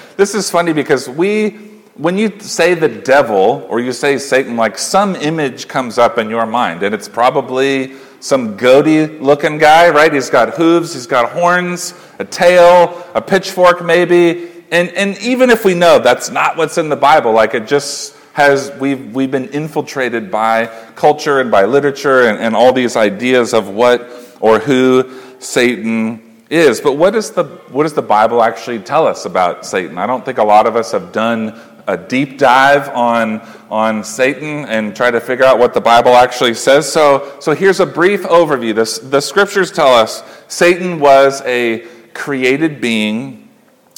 this 0.16 0.34
is 0.34 0.50
funny 0.50 0.72
because 0.72 1.08
we 1.08 1.63
when 1.96 2.18
you 2.18 2.40
say 2.40 2.74
the 2.74 2.88
devil 2.88 3.66
or 3.68 3.80
you 3.80 3.92
say 3.92 4.18
Satan, 4.18 4.56
like 4.56 4.78
some 4.78 5.14
image 5.16 5.68
comes 5.68 5.96
up 5.98 6.18
in 6.18 6.28
your 6.28 6.46
mind, 6.46 6.82
and 6.82 6.94
it's 6.94 7.08
probably 7.08 7.94
some 8.20 8.56
goaty 8.56 9.06
looking 9.06 9.58
guy, 9.58 9.90
right? 9.90 10.12
He's 10.12 10.30
got 10.30 10.54
hooves, 10.54 10.94
he's 10.94 11.06
got 11.06 11.30
horns, 11.30 11.94
a 12.18 12.24
tail, 12.24 13.06
a 13.14 13.20
pitchfork, 13.20 13.84
maybe. 13.84 14.50
And, 14.70 14.88
and 14.90 15.18
even 15.18 15.50
if 15.50 15.64
we 15.64 15.74
know 15.74 15.98
that's 15.98 16.30
not 16.30 16.56
what's 16.56 16.78
in 16.78 16.88
the 16.88 16.96
Bible, 16.96 17.32
like 17.32 17.54
it 17.54 17.68
just 17.68 18.16
has, 18.32 18.72
we've, 18.80 19.14
we've 19.14 19.30
been 19.30 19.48
infiltrated 19.50 20.30
by 20.30 20.66
culture 20.96 21.40
and 21.40 21.50
by 21.50 21.64
literature 21.64 22.22
and, 22.22 22.38
and 22.38 22.56
all 22.56 22.72
these 22.72 22.96
ideas 22.96 23.54
of 23.54 23.68
what 23.68 24.10
or 24.40 24.58
who 24.58 25.20
Satan 25.38 26.40
is. 26.50 26.80
But 26.80 26.96
what, 26.96 27.14
is 27.14 27.30
the, 27.30 27.44
what 27.44 27.84
does 27.84 27.92
the 27.92 28.02
Bible 28.02 28.42
actually 28.42 28.80
tell 28.80 29.06
us 29.06 29.26
about 29.26 29.64
Satan? 29.64 29.98
I 29.98 30.06
don't 30.06 30.24
think 30.24 30.38
a 30.38 30.44
lot 30.44 30.66
of 30.66 30.74
us 30.74 30.92
have 30.92 31.12
done 31.12 31.60
a 31.86 31.96
deep 31.96 32.38
dive 32.38 32.88
on, 32.90 33.40
on 33.70 34.04
Satan 34.04 34.64
and 34.64 34.94
try 34.94 35.10
to 35.10 35.20
figure 35.20 35.44
out 35.44 35.58
what 35.58 35.74
the 35.74 35.80
Bible 35.80 36.14
actually 36.14 36.54
says. 36.54 36.90
So, 36.90 37.36
so 37.40 37.54
here's 37.54 37.80
a 37.80 37.86
brief 37.86 38.22
overview. 38.22 38.74
This, 38.74 38.98
the 38.98 39.20
scriptures 39.20 39.70
tell 39.70 39.94
us 39.94 40.22
Satan 40.48 40.98
was 41.00 41.42
a 41.42 41.86
created 42.14 42.80
being, 42.80 43.48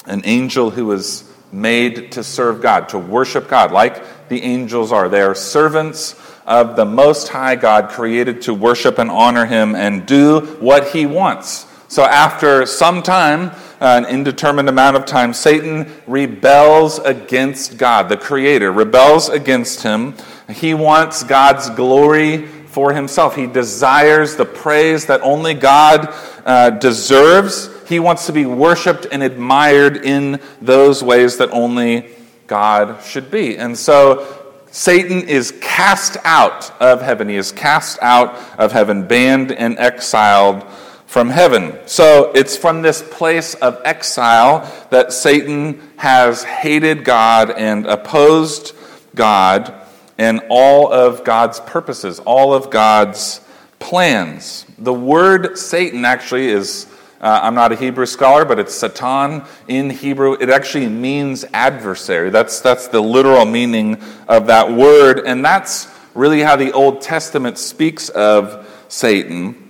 an 0.07 0.23
angel 0.25 0.71
who 0.71 0.87
was 0.87 1.31
made 1.52 2.12
to 2.12 2.25
serve 2.25 2.61
God, 2.61 2.88
to 2.90 2.99
worship 2.99 3.49
God, 3.49 3.73
like 3.73 4.28
the 4.28 4.43
angels 4.43 4.93
are. 4.93 5.09
They 5.09 5.23
are 5.23 5.35
servants 5.35 6.14
of 6.45 6.76
the 6.76 6.85
Most 6.85 7.28
High 7.28 7.57
God, 7.57 7.90
created 7.90 8.43
to 8.43 8.55
worship 8.55 8.99
and 8.99 9.11
honor 9.11 9.47
Him 9.47 9.75
and 9.75 10.07
do 10.07 10.40
what 10.61 10.88
He 10.88 11.07
wants. 11.07 11.66
So, 11.88 12.05
after 12.05 12.66
some 12.66 13.02
time, 13.02 13.52
an 13.80 14.06
indeterminate 14.06 14.68
amount 14.68 14.97
of 14.97 15.04
time, 15.04 15.35
Satan 15.35 15.90
rebels 16.06 16.99
against 16.99 17.78
God, 17.78 18.09
the 18.09 18.16
Creator, 18.16 18.73
rebels 18.73 19.28
against 19.28 19.83
Him. 19.83 20.14
He 20.49 20.75
wants 20.75 21.25
God's 21.25 21.71
glory 21.71 22.47
for 22.76 22.92
himself. 22.92 23.35
He 23.35 23.47
desires 23.47 24.37
the 24.37 24.45
praise 24.45 25.06
that 25.06 25.23
only 25.23 25.54
God 25.54 26.12
uh, 26.45 26.68
deserves. 26.68 27.71
He 27.88 27.99
wants 27.99 28.26
to 28.26 28.35
be 28.35 28.45
worshiped 28.45 29.06
and 29.11 29.23
admired 29.23 29.97
in 29.97 30.40
those 30.61 31.02
ways 31.02 31.38
that 31.38 31.50
only 31.52 32.11
God 32.47 33.02
should 33.02 33.30
be. 33.30 33.56
And 33.56 33.78
so 33.78 34.47
Satan 34.71 35.26
is 35.26 35.54
cast 35.62 36.18
out 36.23 36.71
of 36.78 37.00
heaven. 37.00 37.30
He 37.30 37.37
is 37.37 37.50
cast 37.50 37.99
out 38.02 38.35
of 38.59 38.73
heaven, 38.73 39.06
banned 39.06 39.52
and 39.52 39.78
exiled 39.78 40.62
from 41.07 41.31
heaven. 41.31 41.79
So 41.87 42.33
it's 42.35 42.57
from 42.57 42.83
this 42.83 43.03
place 43.03 43.55
of 43.55 43.81
exile 43.85 44.71
that 44.91 45.13
Satan 45.13 45.81
has 45.97 46.43
hated 46.43 47.05
God 47.05 47.51
and 47.51 47.87
opposed 47.87 48.75
God 49.15 49.73
and 50.19 50.41
all 50.49 50.93
of 50.93 51.25
God's 51.25 51.61
purposes, 51.61 52.19
all 52.21 52.53
of 52.53 52.71
God's 52.71 53.41
plans. 53.79 54.67
The 54.79 54.93
word 54.93 55.59
Satan 55.59 56.05
actually 56.05 56.49
is, 56.49 56.87
uh, 57.21 57.41
I'm 57.43 57.55
not 57.55 57.73
a 57.73 57.77
Hebrew 57.77 58.07
scholar, 58.07 58.45
but 58.45 58.59
it's 58.59 58.75
Satan 58.75 59.43
in 59.69 59.91
Hebrew. 59.91 60.37
It 60.41 60.51
actually 60.51 60.89
means 60.89 61.45
adversary. 61.53 62.31
That's, 62.31 62.61
that's 62.61 62.89
the 62.89 63.01
literal 63.01 63.45
meaning 63.45 64.03
of 64.27 64.47
that 64.49 64.73
word. 64.73 65.21
And 65.27 65.45
that's 65.45 65.89
really 66.15 66.41
how 66.41 66.57
the 66.57 66.73
Old 66.73 67.01
Testament 67.01 67.59
speaks 67.59 68.09
of 68.09 68.67
Satan. 68.89 69.66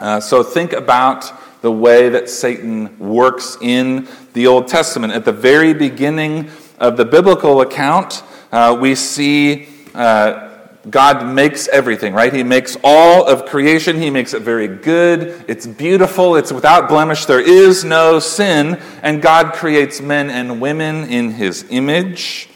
Uh, 0.00 0.20
so 0.20 0.42
think 0.42 0.72
about 0.72 1.32
the 1.60 1.72
way 1.72 2.08
that 2.08 2.30
Satan 2.30 2.98
works 2.98 3.56
in 3.60 4.06
the 4.32 4.46
Old 4.46 4.68
Testament. 4.68 5.12
At 5.12 5.24
the 5.24 5.32
very 5.32 5.74
beginning 5.74 6.50
of 6.78 6.96
the 6.96 7.04
biblical 7.04 7.60
account, 7.60 8.22
uh, 8.52 8.76
we 8.80 8.94
see 8.94 9.68
uh, 9.94 10.48
God 10.88 11.26
makes 11.26 11.68
everything, 11.68 12.14
right? 12.14 12.32
He 12.32 12.42
makes 12.42 12.76
all 12.84 13.26
of 13.26 13.46
creation. 13.46 14.00
He 14.00 14.10
makes 14.10 14.32
it 14.32 14.42
very 14.42 14.68
good. 14.68 15.44
It's 15.48 15.66
beautiful. 15.66 16.36
It's 16.36 16.52
without 16.52 16.88
blemish. 16.88 17.26
There 17.26 17.40
is 17.40 17.84
no 17.84 18.20
sin. 18.20 18.80
And 19.02 19.20
God 19.20 19.54
creates 19.54 20.00
men 20.00 20.30
and 20.30 20.60
women 20.60 21.08
in 21.10 21.32
His 21.32 21.66
image 21.68 22.48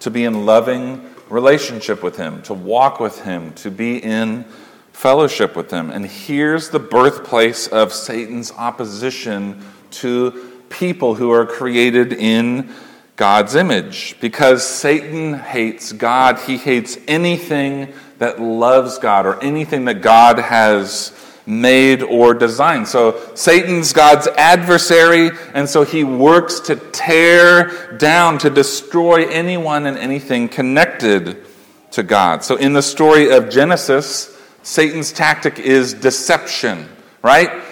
to 0.00 0.10
be 0.10 0.24
in 0.24 0.44
loving 0.46 1.02
relationship 1.30 2.02
with 2.02 2.16
Him, 2.16 2.42
to 2.42 2.54
walk 2.54 3.00
with 3.00 3.22
Him, 3.22 3.52
to 3.54 3.70
be 3.70 3.96
in 3.96 4.44
fellowship 4.94 5.54
with 5.54 5.68
them. 5.68 5.90
And 5.90 6.06
here's 6.06 6.70
the 6.70 6.78
birthplace 6.78 7.66
of 7.66 7.92
Satan's 7.92 8.52
opposition 8.52 9.62
to 9.90 10.62
people 10.70 11.16
who 11.16 11.30
are 11.30 11.44
created 11.44 12.12
in 12.12 12.72
God's 13.16 13.54
image. 13.54 14.16
Because 14.20 14.66
Satan 14.66 15.34
hates 15.34 15.92
God, 15.92 16.38
he 16.38 16.56
hates 16.56 16.96
anything 17.06 17.92
that 18.18 18.40
loves 18.40 18.98
God 18.98 19.26
or 19.26 19.42
anything 19.42 19.84
that 19.86 20.00
God 20.00 20.38
has 20.38 21.12
made 21.44 22.02
or 22.02 22.32
designed. 22.32 22.88
So 22.88 23.20
Satan's 23.34 23.92
God's 23.92 24.28
adversary, 24.28 25.30
and 25.52 25.68
so 25.68 25.84
he 25.84 26.02
works 26.02 26.60
to 26.60 26.76
tear 26.76 27.96
down, 27.98 28.38
to 28.38 28.48
destroy 28.48 29.28
anyone 29.28 29.86
and 29.86 29.98
anything 29.98 30.48
connected 30.48 31.44
to 31.90 32.02
God. 32.02 32.42
So 32.42 32.56
in 32.56 32.72
the 32.72 32.82
story 32.82 33.30
of 33.30 33.50
Genesis, 33.50 34.33
Satan's 34.64 35.12
tactic 35.12 35.60
is 35.60 35.94
deception, 35.94 36.88
right? 37.22 37.62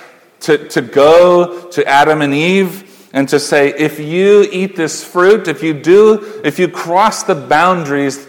To, 0.41 0.69
to 0.69 0.81
go 0.81 1.69
to 1.71 1.87
Adam 1.87 2.23
and 2.23 2.33
Eve 2.33 3.11
and 3.13 3.29
to 3.31 3.41
say, 3.41 3.75
if 3.77 3.99
you 3.99 4.47
eat 4.53 4.77
this 4.77 5.03
fruit, 5.03 5.49
if 5.49 5.63
you 5.63 5.75
do, 5.75 6.41
if 6.45 6.59
you 6.59 6.69
cross 6.69 7.25
the 7.25 7.35
boundaries 7.35 8.29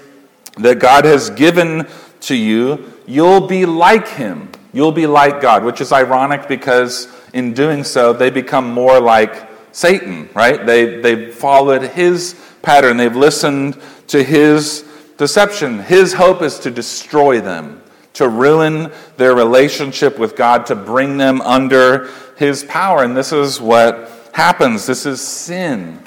that 0.58 0.80
God 0.80 1.06
has 1.06 1.30
given 1.30 1.88
to 2.22 2.36
you, 2.36 2.92
you'll 3.06 3.48
be 3.48 3.66
like 3.66 4.08
him. 4.08 4.50
You'll 4.72 4.92
be 4.92 5.08
like 5.08 5.42
God, 5.42 5.64
which 5.64 5.82
is 5.82 5.92
ironic 5.92 6.48
because 6.48 7.08
in 7.34 7.54
doing 7.54 7.84
so, 7.84 8.14
they 8.14 8.30
become 8.30 8.72
more 8.72 9.00
like 9.00 9.50
Satan, 9.72 10.30
right? 10.34 10.66
They, 10.66 11.02
they 11.02 11.32
followed 11.32 11.82
his 11.82 12.40
pattern, 12.62 12.98
they've 12.98 13.16
listened 13.16 13.78
to 14.08 14.24
his 14.24 14.86
deception. 15.18 15.80
His 15.80 16.14
hope 16.14 16.42
is 16.42 16.60
to 16.60 16.72
destroy 16.72 17.42
them, 17.42 17.83
to 18.14 18.28
ruin 18.28 18.92
their 19.18 19.34
relationship 19.34 20.20
with 20.20 20.36
God, 20.36 20.68
to 20.68 20.76
bring 20.76 21.18
them 21.18 21.42
under 21.42 22.10
his 22.38 22.64
power. 22.64 23.04
And 23.04 23.18
this 23.18 23.32
is 23.32 23.60
what 23.60 24.10
happens. 24.34 24.86
This 24.86 25.06
is 25.06 25.22
sin. 25.22 26.00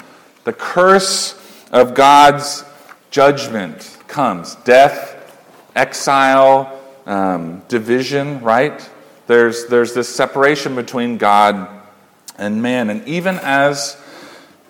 The 0.43 0.53
curse 0.53 1.39
of 1.71 1.93
God's 1.93 2.63
judgment 3.11 3.97
comes 4.07 4.55
death, 4.55 5.13
exile, 5.75 6.81
um, 7.05 7.61
division, 7.67 8.41
right? 8.41 8.89
There's, 9.27 9.67
there's 9.67 9.93
this 9.93 10.07
separation 10.07 10.75
between 10.75 11.17
God 11.17 11.67
and 12.37 12.61
man. 12.61 12.89
And 12.89 13.05
even 13.07 13.39
as, 13.41 13.99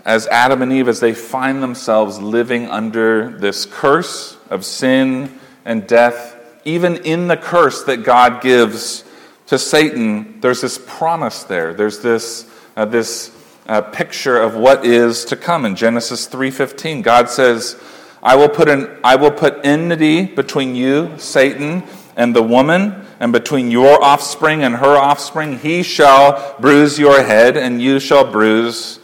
as 0.05 0.25
Adam 0.27 0.61
and 0.61 0.71
Eve, 0.71 0.87
as 0.87 0.99
they 0.99 1.13
find 1.13 1.61
themselves 1.61 2.19
living 2.19 2.67
under 2.67 3.37
this 3.37 3.65
curse 3.65 4.37
of 4.49 4.65
sin 4.65 5.39
and 5.65 5.85
death, 5.87 6.36
even 6.67 6.97
in 6.97 7.27
the 7.27 7.37
curse 7.37 7.83
that 7.83 8.03
God 8.03 8.41
gives 8.41 9.05
to 9.47 9.57
Satan, 9.57 10.41
there's 10.41 10.59
this 10.59 10.77
promise 10.77 11.43
there. 11.43 11.73
There's 11.73 11.99
this, 11.99 12.45
uh, 12.75 12.83
this 12.83 13.31
uh, 13.67 13.81
picture 13.81 14.37
of 14.37 14.55
what 14.55 14.85
is 14.85 15.23
to 15.25 15.37
come. 15.37 15.63
In 15.63 15.77
Genesis 15.77 16.27
3.15, 16.27 17.03
God 17.03 17.29
says, 17.29 17.81
I 18.21 18.35
will, 18.35 18.49
put 18.49 18.67
an, 18.67 18.99
I 19.01 19.15
will 19.15 19.31
put 19.31 19.65
enmity 19.65 20.25
between 20.25 20.75
you, 20.75 21.13
Satan, 21.17 21.83
and 22.17 22.35
the 22.35 22.43
woman, 22.43 23.05
and 23.21 23.31
between 23.31 23.71
your 23.71 24.03
offspring 24.03 24.63
and 24.63 24.75
her 24.75 24.97
offspring. 24.97 25.59
He 25.59 25.83
shall 25.83 26.57
bruise 26.59 26.99
your 26.99 27.23
head, 27.23 27.55
and 27.55 27.81
you 27.81 28.01
shall 28.01 28.29
bruise 28.29 28.99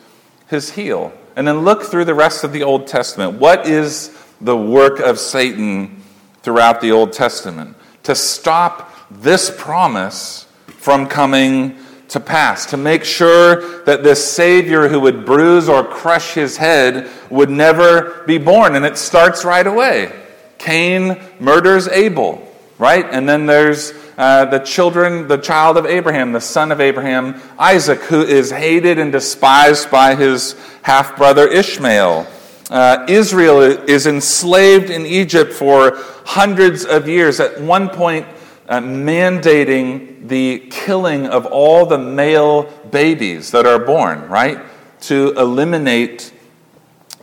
his 0.47 0.71
heel. 0.71 1.13
And 1.37 1.47
then 1.47 1.59
look 1.61 1.83
through 1.83 2.05
the 2.05 2.13
rest 2.13 2.43
of 2.43 2.51
the 2.51 2.63
Old 2.63 2.87
Testament. 2.87 3.39
What 3.39 3.65
is 3.65 4.13
the 4.41 4.57
work 4.57 4.99
of 4.99 5.17
Satan 5.17 6.02
throughout 6.43 6.81
the 6.81 6.91
Old 6.91 7.13
Testament? 7.13 7.75
To 8.03 8.13
stop 8.13 8.93
this 9.09 9.51
promise 9.55 10.45
from 10.67 11.07
coming 11.07 11.77
to 12.09 12.19
pass, 12.19 12.67
to 12.67 12.77
make 12.77 13.03
sure 13.03 13.83
that 13.85 14.03
this 14.03 14.23
Savior 14.23 14.87
who 14.87 14.99
would 14.99 15.25
bruise 15.25 15.67
or 15.67 15.83
crush 15.83 16.33
his 16.33 16.57
head 16.57 17.09
would 17.29 17.49
never 17.49 18.23
be 18.27 18.37
born. 18.37 18.75
And 18.75 18.85
it 18.85 18.97
starts 18.97 19.43
right 19.43 19.65
away. 19.65 20.11
Cain 20.59 21.19
murders 21.39 21.87
Abel, 21.87 22.47
right? 22.77 23.05
And 23.09 23.27
then 23.27 23.47
there's 23.47 23.93
uh, 24.17 24.45
the 24.45 24.59
children, 24.59 25.27
the 25.27 25.37
child 25.37 25.77
of 25.77 25.85
Abraham, 25.87 26.33
the 26.33 26.41
son 26.41 26.71
of 26.71 26.79
Abraham, 26.79 27.41
Isaac, 27.57 27.99
who 28.01 28.21
is 28.21 28.51
hated 28.51 28.99
and 28.99 29.11
despised 29.11 29.89
by 29.89 30.15
his 30.15 30.55
half 30.83 31.17
brother 31.17 31.47
Ishmael. 31.47 32.27
Uh, 32.69 33.05
Israel 33.09 33.61
is 33.61 34.07
enslaved 34.07 34.89
in 34.89 35.05
Egypt 35.05 35.53
for 35.53 35.97
hundreds 36.25 36.85
of 36.85 37.07
years. 37.07 37.39
At 37.39 37.59
one 37.61 37.89
point, 37.89 38.25
uh, 38.69 38.79
mandating 38.79 40.27
the 40.27 40.59
killing 40.71 41.27
of 41.27 41.45
all 41.45 41.85
the 41.85 41.97
male 41.97 42.63
babies 42.89 43.51
that 43.51 43.65
are 43.65 43.79
born, 43.79 44.29
right? 44.29 44.59
To 45.01 45.33
eliminate 45.37 46.31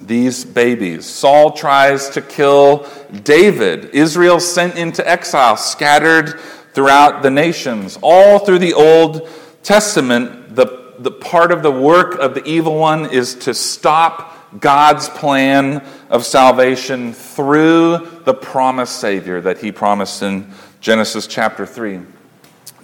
these 0.00 0.44
babies. 0.44 1.06
Saul 1.06 1.52
tries 1.52 2.10
to 2.10 2.20
kill 2.20 2.86
David. 3.24 3.86
Israel 3.94 4.40
sent 4.40 4.76
into 4.76 5.06
exile, 5.08 5.56
scattered 5.56 6.38
throughout 6.74 7.22
the 7.22 7.30
nations. 7.30 7.98
All 8.02 8.38
through 8.38 8.60
the 8.60 8.74
Old 8.74 9.28
Testament, 9.62 10.54
the, 10.54 10.94
the 10.98 11.10
part 11.10 11.52
of 11.52 11.62
the 11.62 11.72
work 11.72 12.14
of 12.14 12.34
the 12.34 12.44
evil 12.44 12.78
one 12.78 13.10
is 13.10 13.34
to 13.36 13.54
stop 13.54 14.36
God's 14.58 15.08
plan 15.08 15.84
of 16.08 16.24
salvation 16.24 17.12
through 17.12 18.22
the 18.24 18.34
promised 18.34 19.00
Savior 19.00 19.40
that 19.42 19.58
he 19.58 19.70
promised 19.70 20.22
in 20.22 20.50
Genesis 20.80 21.26
chapter 21.26 21.66
3. 21.66 22.00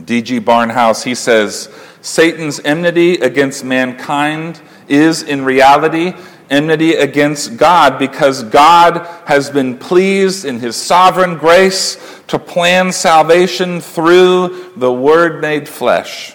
D.G. 0.05 0.41
Barnhouse, 0.41 1.03
he 1.03 1.15
says, 1.15 1.71
Satan's 2.03 2.61
enmity 2.61 3.15
against 3.15 3.65
mankind 3.65 4.61
is 4.89 5.23
in 5.23 5.45
reality 5.45 6.13
enmity 6.51 6.95
against 6.95 7.57
God 7.57 7.99
because 7.99 8.43
God 8.45 9.07
has 9.27 9.51
been 9.51 9.79
pleased 9.79 10.45
in 10.45 10.61
his 10.61 10.77
sovereign 10.77 11.39
grace 11.39 11.97
to 12.29 12.39
plan 12.39 12.93
salvation 12.93 13.81
through 13.81 14.73
the 14.77 14.93
Word 14.93 15.41
made 15.41 15.69
flesh. 15.69 16.35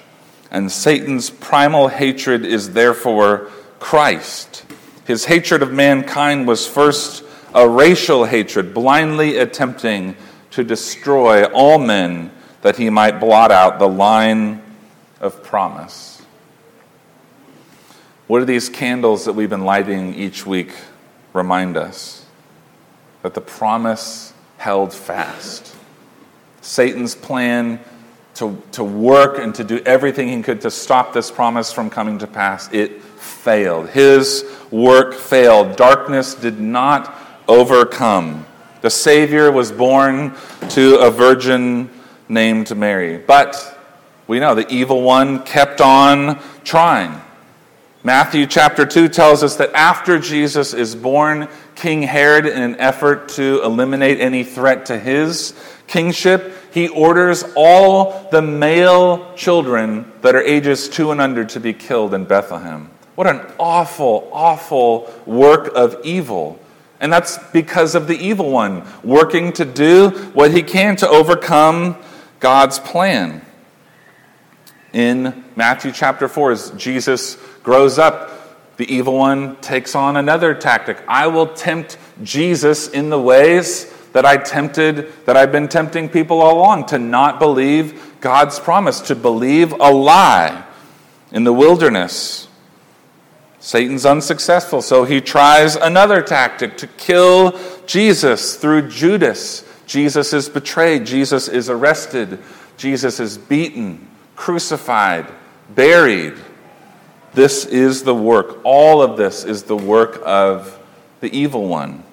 And 0.49 0.71
Satan's 0.71 1.29
primal 1.29 1.87
hatred 1.87 2.45
is 2.45 2.71
therefore 2.71 3.49
Christ. 3.79 4.65
His 5.11 5.25
hatred 5.25 5.61
of 5.61 5.73
mankind 5.73 6.47
was 6.47 6.65
first 6.65 7.25
a 7.53 7.67
racial 7.67 8.23
hatred, 8.23 8.73
blindly 8.73 9.35
attempting 9.35 10.15
to 10.51 10.63
destroy 10.63 11.43
all 11.47 11.77
men 11.77 12.31
that 12.61 12.77
he 12.77 12.89
might 12.89 13.19
blot 13.19 13.51
out 13.51 13.77
the 13.77 13.89
line 13.89 14.61
of 15.19 15.43
promise. 15.43 16.21
What 18.27 18.39
do 18.39 18.45
these 18.45 18.69
candles 18.69 19.25
that 19.25 19.33
we've 19.33 19.49
been 19.49 19.65
lighting 19.65 20.15
each 20.15 20.45
week 20.45 20.71
remind 21.33 21.75
us? 21.75 22.25
That 23.21 23.33
the 23.33 23.41
promise 23.41 24.31
held 24.59 24.93
fast. 24.93 25.75
Satan's 26.61 27.15
plan 27.15 27.81
to, 28.35 28.61
to 28.71 28.83
work 28.83 29.37
and 29.37 29.53
to 29.55 29.63
do 29.63 29.79
everything 29.85 30.27
he 30.27 30.41
could 30.41 30.61
to 30.61 30.71
stop 30.71 31.13
this 31.13 31.29
promise 31.29 31.71
from 31.71 31.89
coming 31.89 32.17
to 32.19 32.27
pass, 32.27 32.71
it 32.71 33.01
failed. 33.01 33.89
His 33.89 34.45
work 34.71 35.13
failed. 35.13 35.75
Darkness 35.75 36.35
did 36.35 36.59
not 36.59 37.15
overcome. 37.47 38.45
The 38.81 38.89
Savior 38.89 39.51
was 39.51 39.71
born 39.71 40.33
to 40.69 40.97
a 40.99 41.11
virgin 41.11 41.89
named 42.29 42.75
Mary. 42.75 43.17
But 43.17 43.79
we 44.27 44.39
know 44.39 44.55
the 44.55 44.67
evil 44.73 45.01
one 45.01 45.43
kept 45.43 45.81
on 45.81 46.41
trying. 46.63 47.21
Matthew 48.03 48.47
chapter 48.47 48.85
2 48.85 49.09
tells 49.09 49.43
us 49.43 49.57
that 49.57 49.71
after 49.73 50.17
Jesus 50.17 50.73
is 50.73 50.95
born, 50.95 51.47
King 51.75 52.03
Herod, 52.03 52.45
in 52.45 52.61
an 52.61 52.75
effort 52.79 53.29
to 53.29 53.61
eliminate 53.63 54.19
any 54.19 54.43
threat 54.43 54.87
to 54.87 54.99
his 54.99 55.53
kingship, 55.87 56.53
he 56.71 56.87
orders 56.87 57.43
all 57.55 58.29
the 58.31 58.41
male 58.41 59.33
children 59.35 60.11
that 60.21 60.35
are 60.35 60.41
ages 60.41 60.87
two 60.87 61.11
and 61.11 61.19
under 61.19 61.43
to 61.45 61.59
be 61.59 61.73
killed 61.73 62.13
in 62.13 62.23
Bethlehem. 62.25 62.89
What 63.15 63.27
an 63.27 63.41
awful, 63.59 64.29
awful 64.31 65.13
work 65.25 65.71
of 65.75 65.97
evil. 66.03 66.59
And 66.99 67.11
that's 67.11 67.37
because 67.51 67.95
of 67.95 68.07
the 68.07 68.17
evil 68.17 68.51
one 68.51 68.87
working 69.03 69.53
to 69.53 69.65
do 69.65 70.09
what 70.33 70.51
he 70.51 70.63
can 70.63 70.95
to 70.97 71.09
overcome 71.09 71.97
God's 72.39 72.79
plan. 72.79 73.45
In 74.93 75.43
Matthew 75.55 75.91
chapter 75.91 76.27
4, 76.27 76.51
as 76.51 76.71
Jesus 76.71 77.37
grows 77.63 77.97
up, 77.97 78.30
the 78.81 78.91
evil 78.91 79.15
one 79.15 79.55
takes 79.57 79.93
on 79.93 80.17
another 80.17 80.55
tactic. 80.55 80.97
I 81.07 81.27
will 81.27 81.45
tempt 81.45 81.99
Jesus 82.23 82.87
in 82.87 83.11
the 83.11 83.21
ways 83.21 83.93
that 84.13 84.25
I 84.25 84.37
tempted, 84.37 85.25
that 85.25 85.37
I've 85.37 85.51
been 85.51 85.67
tempting 85.67 86.09
people 86.09 86.41
all 86.41 86.57
along, 86.57 86.87
to 86.87 86.97
not 86.97 87.37
believe 87.37 88.19
God's 88.21 88.59
promise, 88.59 88.99
to 89.01 89.15
believe 89.15 89.71
a 89.71 89.91
lie 89.91 90.65
in 91.31 91.43
the 91.43 91.53
wilderness. 91.53 92.47
Satan's 93.59 94.03
unsuccessful, 94.03 94.81
so 94.81 95.03
he 95.03 95.21
tries 95.21 95.75
another 95.75 96.23
tactic 96.23 96.75
to 96.77 96.87
kill 96.87 97.59
Jesus 97.85 98.55
through 98.55 98.89
Judas. 98.89 99.63
Jesus 99.85 100.33
is 100.33 100.49
betrayed, 100.49 101.05
Jesus 101.05 101.47
is 101.47 101.69
arrested, 101.69 102.39
Jesus 102.77 103.19
is 103.19 103.37
beaten, 103.37 104.07
crucified, 104.35 105.27
buried. 105.75 106.33
This 107.33 107.65
is 107.65 108.03
the 108.03 108.15
work, 108.15 108.59
all 108.63 109.01
of 109.01 109.17
this 109.17 109.45
is 109.45 109.63
the 109.63 109.77
work 109.77 110.21
of 110.25 110.77
the 111.21 111.35
evil 111.35 111.67
one, 111.67 112.03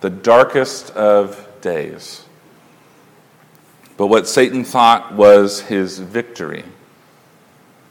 the 0.00 0.10
darkest 0.10 0.90
of 0.90 1.48
days. 1.60 2.24
But 3.96 4.08
what 4.08 4.28
Satan 4.28 4.64
thought 4.64 5.14
was 5.14 5.60
his 5.60 5.98
victory 5.98 6.64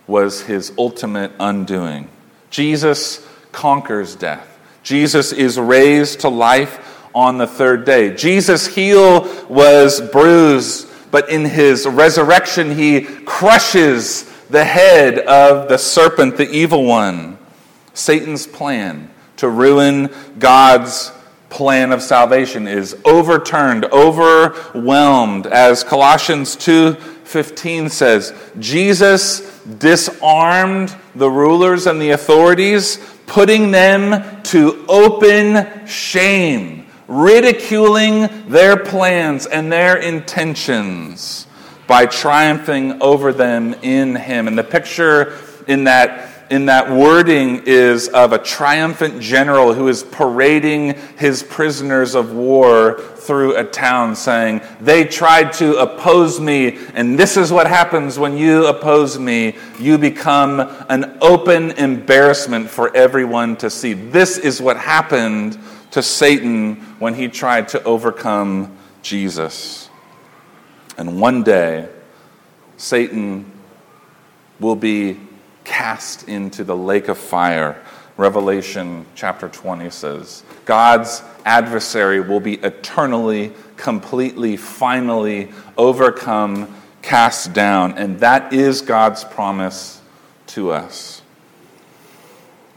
was 0.08 0.42
his 0.42 0.74
ultimate 0.78 1.32
undoing. 1.40 2.10
Jesus 2.50 3.26
conquers 3.52 4.16
death. 4.16 4.48
Jesus 4.84 5.32
is 5.32 5.58
raised 5.58 6.22
to 6.22 6.30
life 6.30 7.08
on 7.16 7.38
the 7.38 7.48
third 7.48 7.86
day. 7.86 8.16
Jesus' 8.16 8.68
heel 8.68 9.22
was 9.48 10.02
bruised, 10.02 10.88
but 11.12 11.30
in 11.30 11.46
his 11.46 11.86
resurrection, 11.86 12.76
he 12.76 13.02
crushes 13.02 14.24
the 14.52 14.66
head 14.66 15.18
of 15.20 15.70
the 15.70 15.78
serpent, 15.78 16.36
the 16.36 16.50
evil 16.50 16.84
one. 16.84 17.38
Satan's 17.94 18.46
plan 18.46 19.10
to 19.38 19.48
ruin 19.48 20.10
God's 20.40 21.12
plan 21.50 21.92
of 21.92 22.02
salvation 22.02 22.68
is 22.68 22.96
overturned, 23.06 23.86
overwhelmed. 23.86 25.48
As 25.48 25.84
Colossians 25.84 26.56
2:15 26.56 27.90
says, 27.90 28.34
Jesus 28.60 29.42
disarmed 29.80 30.96
the 31.16 31.30
rulers 31.30 31.88
and 31.88 32.02
the 32.02 32.12
authorities, 32.12 33.00
putting 33.28 33.72
them 33.72 34.42
to 34.44 34.84
open 34.88 35.86
shame, 35.86 36.86
ridiculing 37.08 38.30
their 38.48 38.76
plans 38.76 39.46
and 39.46 39.72
their 39.72 39.96
intentions 39.96 41.48
by 41.92 42.06
triumphing 42.06 43.02
over 43.02 43.34
them 43.34 43.74
in 43.82 44.16
him. 44.16 44.48
And 44.48 44.58
the 44.58 44.64
picture 44.64 45.38
in 45.68 45.84
that 45.84 46.30
in 46.50 46.68
that 46.68 46.90
wording 46.90 47.64
is 47.66 48.08
of 48.08 48.32
a 48.32 48.38
triumphant 48.38 49.22
general 49.22 49.74
who 49.74 49.90
is 49.90 50.02
parading 50.02 50.94
his 51.18 51.44
prisoners 51.44 52.16
of 52.16 52.32
war 52.32 53.02
through 53.18 53.58
a 53.58 53.66
town, 53.66 54.16
saying, 54.16 54.62
They 54.80 55.04
tried 55.04 55.52
to 55.54 55.76
oppose 55.80 56.40
me, 56.40 56.78
and 56.94 57.20
this 57.20 57.36
is 57.36 57.52
what 57.52 57.68
happens 57.68 58.18
when 58.18 58.38
you 58.38 58.68
oppose 58.68 59.20
me. 59.20 59.58
You 59.78 59.98
become 59.98 60.62
an 60.88 61.18
open 61.20 61.72
embarrassment 61.72 62.70
for 62.70 62.96
everyone 62.96 63.58
to 63.58 63.70
see. 63.70 63.92
This 63.92 64.38
is 64.38 64.62
what 64.62 64.78
happened 64.78 65.60
to 65.92 66.02
Satan 66.02 66.76
when 67.00 67.16
he 67.16 67.28
tried 67.28 67.68
to 67.70 67.84
overcome 67.84 68.78
Jesus. 69.02 69.91
And 71.02 71.20
one 71.20 71.42
day, 71.42 71.90
Satan 72.78 73.52
will 74.60 74.76
be 74.76 75.18
cast 75.64 76.30
into 76.30 76.64
the 76.64 76.76
lake 76.76 77.08
of 77.08 77.18
fire. 77.18 77.84
Revelation 78.18 79.08
chapter 79.16 79.50
20 79.50 79.90
says, 79.90 80.44
God's 80.66 81.24
adversary 81.44 82.20
will 82.20 82.40
be 82.40 82.54
eternally, 82.56 83.52
completely, 83.78 84.58
finally 84.58 85.52
overcome, 85.76 86.72
cast 87.02 87.52
down. 87.52 87.98
And 87.98 88.20
that 88.20 88.54
is 88.54 88.84
God's 88.84 89.24
promise 89.24 90.00
to 90.48 90.72
us. 90.72 91.24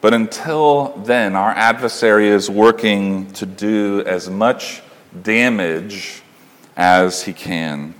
But 0.00 0.14
until 0.14 0.96
then, 1.04 1.36
our 1.36 1.50
adversary 1.50 2.28
is 2.28 2.48
working 2.48 3.30
to 3.32 3.44
do 3.44 4.02
as 4.06 4.30
much 4.30 4.80
damage 5.22 6.22
as 6.74 7.22
he 7.22 7.34
can. 7.34 7.94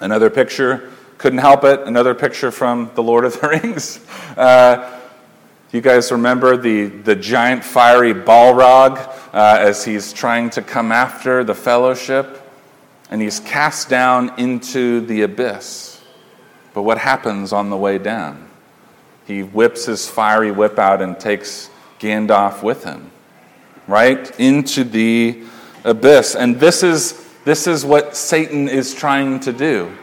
Another 0.00 0.30
picture 0.30 0.90
couldn't 1.18 1.40
help 1.40 1.64
it. 1.64 1.80
Another 1.80 2.14
picture 2.14 2.50
from 2.50 2.90
The 2.94 3.02
Lord 3.02 3.24
of 3.24 3.40
the 3.40 3.48
Rings. 3.62 4.00
Uh, 4.36 4.98
you 5.72 5.80
guys 5.80 6.10
remember 6.10 6.56
the, 6.56 6.86
the 6.86 7.14
giant 7.14 7.64
fiery 7.64 8.14
Balrog 8.14 8.96
uh, 9.34 9.58
as 9.60 9.84
he's 9.84 10.12
trying 10.12 10.50
to 10.50 10.62
come 10.62 10.92
after 10.92 11.44
the 11.44 11.54
fellowship? 11.54 12.42
And 13.10 13.20
he's 13.20 13.40
cast 13.40 13.88
down 13.88 14.38
into 14.38 15.00
the 15.00 15.22
abyss. 15.22 16.00
But 16.74 16.82
what 16.82 16.98
happens 16.98 17.52
on 17.52 17.70
the 17.70 17.76
way 17.76 17.98
down? 17.98 18.48
He 19.26 19.42
whips 19.42 19.86
his 19.86 20.08
fiery 20.08 20.50
whip 20.50 20.78
out 20.78 21.02
and 21.02 21.18
takes 21.18 21.68
Gandalf 22.00 22.62
with 22.62 22.84
him, 22.84 23.10
right? 23.86 24.38
Into 24.40 24.84
the 24.84 25.42
abyss. 25.84 26.34
And 26.34 26.60
this 26.60 26.82
is, 26.82 27.27
this 27.44 27.66
is 27.66 27.84
what 27.84 28.16
Satan 28.16 28.68
is 28.68 28.94
trying 28.94 29.40
to 29.40 29.52
do. 29.52 29.96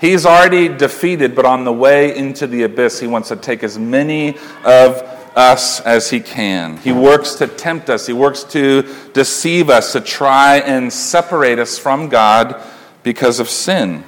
He's 0.00 0.26
already 0.26 0.68
defeated, 0.68 1.34
but 1.34 1.46
on 1.46 1.64
the 1.64 1.72
way 1.72 2.16
into 2.16 2.46
the 2.46 2.64
abyss, 2.64 3.00
he 3.00 3.06
wants 3.06 3.28
to 3.30 3.36
take 3.36 3.62
as 3.62 3.78
many 3.78 4.36
of 4.64 5.02
us 5.36 5.80
as 5.80 6.10
he 6.10 6.20
can. 6.20 6.76
He 6.78 6.92
works 6.92 7.34
to 7.36 7.46
tempt 7.46 7.90
us, 7.90 8.06
he 8.06 8.12
works 8.12 8.44
to 8.44 8.82
deceive 9.12 9.70
us, 9.70 9.92
to 9.92 10.00
try 10.00 10.58
and 10.58 10.92
separate 10.92 11.58
us 11.58 11.78
from 11.78 12.08
God 12.08 12.60
because 13.02 13.40
of 13.40 13.48
sin. 13.48 14.04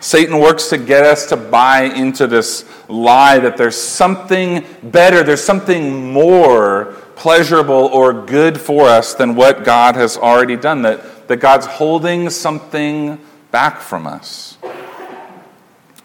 Satan 0.00 0.38
works 0.38 0.68
to 0.70 0.78
get 0.78 1.04
us 1.04 1.26
to 1.26 1.36
buy 1.36 1.82
into 1.82 2.26
this 2.26 2.64
lie 2.88 3.38
that 3.38 3.56
there's 3.56 3.76
something 3.76 4.64
better, 4.82 5.22
there's 5.22 5.44
something 5.44 6.12
more 6.12 6.96
pleasurable 7.16 7.90
or 7.92 8.24
good 8.24 8.58
for 8.58 8.86
us 8.86 9.14
than 9.14 9.34
what 9.34 9.62
God 9.62 9.94
has 9.96 10.16
already 10.16 10.56
done, 10.56 10.82
that, 10.82 11.19
that 11.30 11.36
God's 11.36 11.64
holding 11.64 12.28
something 12.28 13.16
back 13.52 13.78
from 13.78 14.04
us 14.04 14.58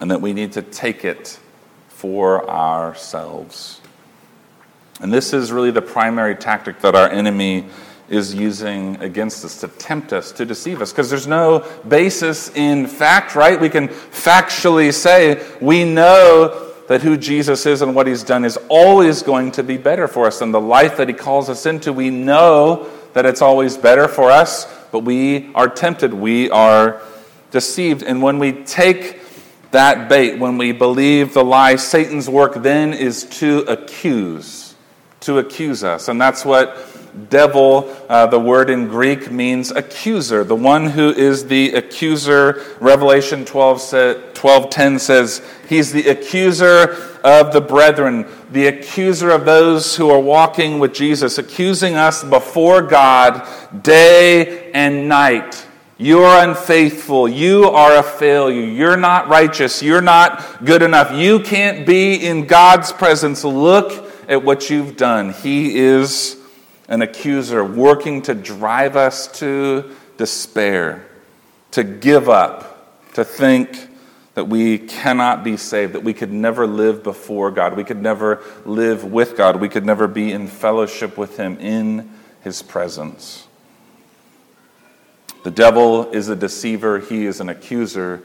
and 0.00 0.12
that 0.12 0.20
we 0.20 0.32
need 0.32 0.52
to 0.52 0.62
take 0.62 1.04
it 1.04 1.40
for 1.88 2.48
ourselves. 2.48 3.80
And 5.00 5.12
this 5.12 5.32
is 5.32 5.50
really 5.50 5.72
the 5.72 5.82
primary 5.82 6.36
tactic 6.36 6.78
that 6.82 6.94
our 6.94 7.10
enemy 7.10 7.66
is 8.08 8.36
using 8.36 9.02
against 9.02 9.44
us 9.44 9.58
to 9.62 9.66
tempt 9.66 10.12
us, 10.12 10.30
to 10.30 10.44
deceive 10.44 10.80
us, 10.80 10.92
because 10.92 11.10
there's 11.10 11.26
no 11.26 11.66
basis 11.88 12.54
in 12.54 12.86
fact, 12.86 13.34
right? 13.34 13.60
We 13.60 13.68
can 13.68 13.88
factually 13.88 14.94
say 14.94 15.44
we 15.60 15.82
know 15.82 16.72
that 16.86 17.02
who 17.02 17.16
Jesus 17.16 17.66
is 17.66 17.82
and 17.82 17.96
what 17.96 18.06
he's 18.06 18.22
done 18.22 18.44
is 18.44 18.56
always 18.68 19.24
going 19.24 19.50
to 19.50 19.64
be 19.64 19.76
better 19.76 20.06
for 20.06 20.28
us. 20.28 20.40
And 20.40 20.54
the 20.54 20.60
life 20.60 20.98
that 20.98 21.08
he 21.08 21.14
calls 21.14 21.50
us 21.50 21.66
into, 21.66 21.92
we 21.92 22.10
know 22.10 22.88
that 23.14 23.26
it's 23.26 23.42
always 23.42 23.76
better 23.76 24.06
for 24.06 24.30
us, 24.30 24.66
but 24.96 25.04
we 25.04 25.50
are 25.54 25.68
tempted, 25.68 26.14
we 26.14 26.48
are 26.48 27.02
deceived. 27.50 28.02
And 28.02 28.22
when 28.22 28.38
we 28.38 28.52
take 28.52 29.20
that 29.72 30.08
bait, 30.08 30.38
when 30.38 30.56
we 30.56 30.72
believe 30.72 31.34
the 31.34 31.44
lie, 31.44 31.76
Satan's 31.76 32.30
work 32.30 32.54
then 32.62 32.94
is 32.94 33.24
to 33.24 33.58
accuse, 33.68 34.74
to 35.20 35.38
accuse 35.38 35.84
us. 35.84 36.08
And 36.08 36.18
that's 36.18 36.46
what 36.46 36.78
devil, 37.28 37.94
uh, 38.08 38.26
the 38.26 38.38
word 38.38 38.70
in 38.70 38.88
Greek, 38.88 39.30
means 39.30 39.70
accuser. 39.70 40.44
The 40.44 40.56
one 40.56 40.86
who 40.86 41.10
is 41.10 41.46
the 41.46 41.72
accuser, 41.72 42.64
Revelation 42.80 43.44
12, 43.44 44.32
12 44.34 44.70
10 44.70 44.98
says, 44.98 45.42
He's 45.68 45.92
the 45.92 46.08
accuser 46.08 47.18
of 47.24 47.52
the 47.52 47.60
brethren, 47.60 48.26
the 48.52 48.66
accuser 48.66 49.30
of 49.30 49.44
those 49.44 49.96
who 49.96 50.10
are 50.10 50.20
walking 50.20 50.78
with 50.78 50.94
Jesus, 50.94 51.38
accusing 51.38 51.96
us 51.96 52.22
before 52.22 52.82
God 52.82 53.46
day 53.82 54.70
and 54.72 55.08
night. 55.08 55.66
You're 55.98 56.42
unfaithful. 56.42 57.26
You 57.26 57.64
are 57.70 57.96
a 57.96 58.02
failure. 58.02 58.60
You're 58.60 58.98
not 58.98 59.28
righteous. 59.28 59.82
You're 59.82 60.02
not 60.02 60.64
good 60.64 60.82
enough. 60.82 61.12
You 61.12 61.40
can't 61.40 61.86
be 61.86 62.26
in 62.26 62.46
God's 62.46 62.92
presence. 62.92 63.44
Look 63.44 64.12
at 64.28 64.42
what 64.42 64.68
you've 64.68 64.96
done. 64.96 65.32
He 65.32 65.78
is 65.78 66.36
an 66.88 67.02
accuser 67.02 67.64
working 67.64 68.22
to 68.22 68.34
drive 68.34 68.96
us 68.96 69.26
to 69.40 69.96
despair, 70.16 71.06
to 71.72 71.82
give 71.84 72.28
up, 72.28 73.12
to 73.14 73.24
think 73.24 73.88
that 74.34 74.44
we 74.48 74.78
cannot 74.78 75.42
be 75.42 75.56
saved, 75.56 75.94
that 75.94 76.04
we 76.04 76.12
could 76.12 76.30
never 76.30 76.66
live 76.66 77.02
before 77.02 77.50
God, 77.50 77.76
we 77.76 77.84
could 77.84 78.02
never 78.02 78.42
live 78.64 79.04
with 79.04 79.36
God, 79.36 79.60
we 79.60 79.68
could 79.68 79.86
never 79.86 80.06
be 80.06 80.30
in 80.30 80.46
fellowship 80.46 81.16
with 81.16 81.38
Him 81.38 81.58
in 81.58 82.10
His 82.42 82.62
presence. 82.62 83.46
The 85.46 85.52
devil 85.52 86.10
is 86.10 86.28
a 86.28 86.34
deceiver, 86.34 86.98
he 86.98 87.24
is 87.24 87.40
an 87.40 87.48
accuser, 87.48 88.24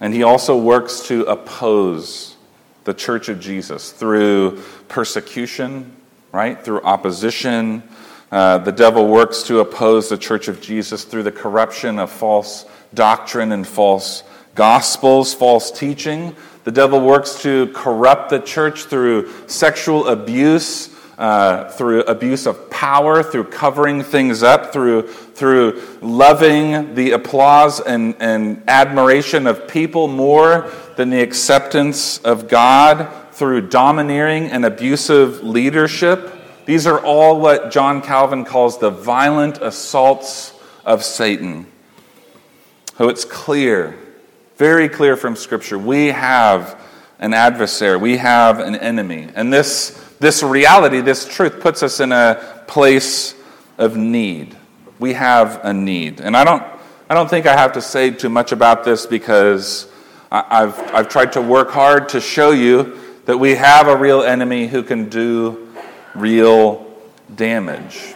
and 0.00 0.14
he 0.14 0.22
also 0.22 0.56
works 0.56 1.06
to 1.08 1.22
oppose 1.24 2.36
the 2.84 2.94
church 2.94 3.28
of 3.28 3.40
Jesus 3.40 3.92
through 3.92 4.62
persecution, 4.88 5.94
right? 6.34 6.60
Through 6.60 6.82
opposition. 6.82 7.84
Uh, 8.32 8.58
the 8.58 8.72
devil 8.72 9.06
works 9.06 9.44
to 9.44 9.60
oppose 9.60 10.08
the 10.08 10.18
church 10.18 10.48
of 10.48 10.60
Jesus 10.60 11.04
through 11.04 11.22
the 11.22 11.30
corruption 11.30 12.00
of 12.00 12.10
false 12.10 12.66
doctrine 12.92 13.52
and 13.52 13.64
false 13.64 14.24
gospels, 14.56 15.32
false 15.32 15.70
teaching. 15.70 16.34
The 16.64 16.72
devil 16.72 17.00
works 17.00 17.40
to 17.42 17.68
corrupt 17.68 18.30
the 18.30 18.40
church 18.40 18.86
through 18.86 19.30
sexual 19.46 20.08
abuse 20.08 20.90
uh, 21.18 21.68
through 21.70 22.02
abuse 22.02 22.44
of 22.44 22.70
power, 22.70 23.22
through 23.22 23.44
covering 23.44 24.02
things 24.02 24.42
up, 24.42 24.72
through, 24.72 25.06
through 25.06 25.80
loving 26.00 26.94
the 26.96 27.12
applause 27.12 27.78
and, 27.78 28.16
and 28.18 28.64
admiration 28.66 29.46
of 29.46 29.68
people 29.68 30.08
more 30.08 30.68
than 30.96 31.10
the 31.10 31.22
acceptance 31.22 32.18
of 32.18 32.48
God, 32.48 33.08
through 33.34 33.68
domineering 33.68 34.46
and 34.46 34.64
abusive 34.64 35.42
leadership. 35.42 36.32
These 36.66 36.86
are 36.86 36.98
all 37.00 37.40
what 37.40 37.70
John 37.70 38.00
Calvin 38.00 38.44
calls 38.44 38.78
the 38.78 38.90
violent 38.90 39.58
assaults 39.60 40.54
of 40.84 41.04
Satan. 41.04 41.66
So 42.96 43.08
it's 43.08 43.24
clear, 43.24 43.98
very 44.56 44.88
clear 44.88 45.16
from 45.16 45.36
Scripture, 45.36 45.78
we 45.78 46.08
have 46.08 46.80
an 47.18 47.34
adversary, 47.34 47.96
we 47.96 48.16
have 48.16 48.60
an 48.60 48.76
enemy. 48.76 49.28
And 49.34 49.52
this 49.52 50.00
this 50.20 50.42
reality, 50.42 51.00
this 51.00 51.28
truth, 51.28 51.60
puts 51.60 51.82
us 51.82 52.00
in 52.00 52.12
a 52.12 52.62
place 52.66 53.34
of 53.76 53.96
need. 53.96 54.56
We 54.98 55.12
have 55.12 55.60
a 55.64 55.72
need. 55.72 56.20
And 56.20 56.36
I 56.36 56.44
don't, 56.44 56.62
I 57.10 57.14
don't 57.14 57.28
think 57.28 57.46
I 57.46 57.54
have 57.54 57.72
to 57.72 57.82
say 57.82 58.10
too 58.10 58.30
much 58.30 58.52
about 58.52 58.84
this 58.84 59.04
because 59.06 59.86
I've, 60.32 60.78
I've 60.94 61.08
tried 61.08 61.32
to 61.32 61.42
work 61.42 61.70
hard 61.70 62.08
to 62.10 62.20
show 62.20 62.52
you 62.52 62.98
that 63.26 63.38
we 63.38 63.54
have 63.54 63.88
a 63.88 63.96
real 63.96 64.22
enemy 64.22 64.66
who 64.66 64.82
can 64.82 65.08
do 65.08 65.72
real 66.14 66.86
damage. 67.34 68.14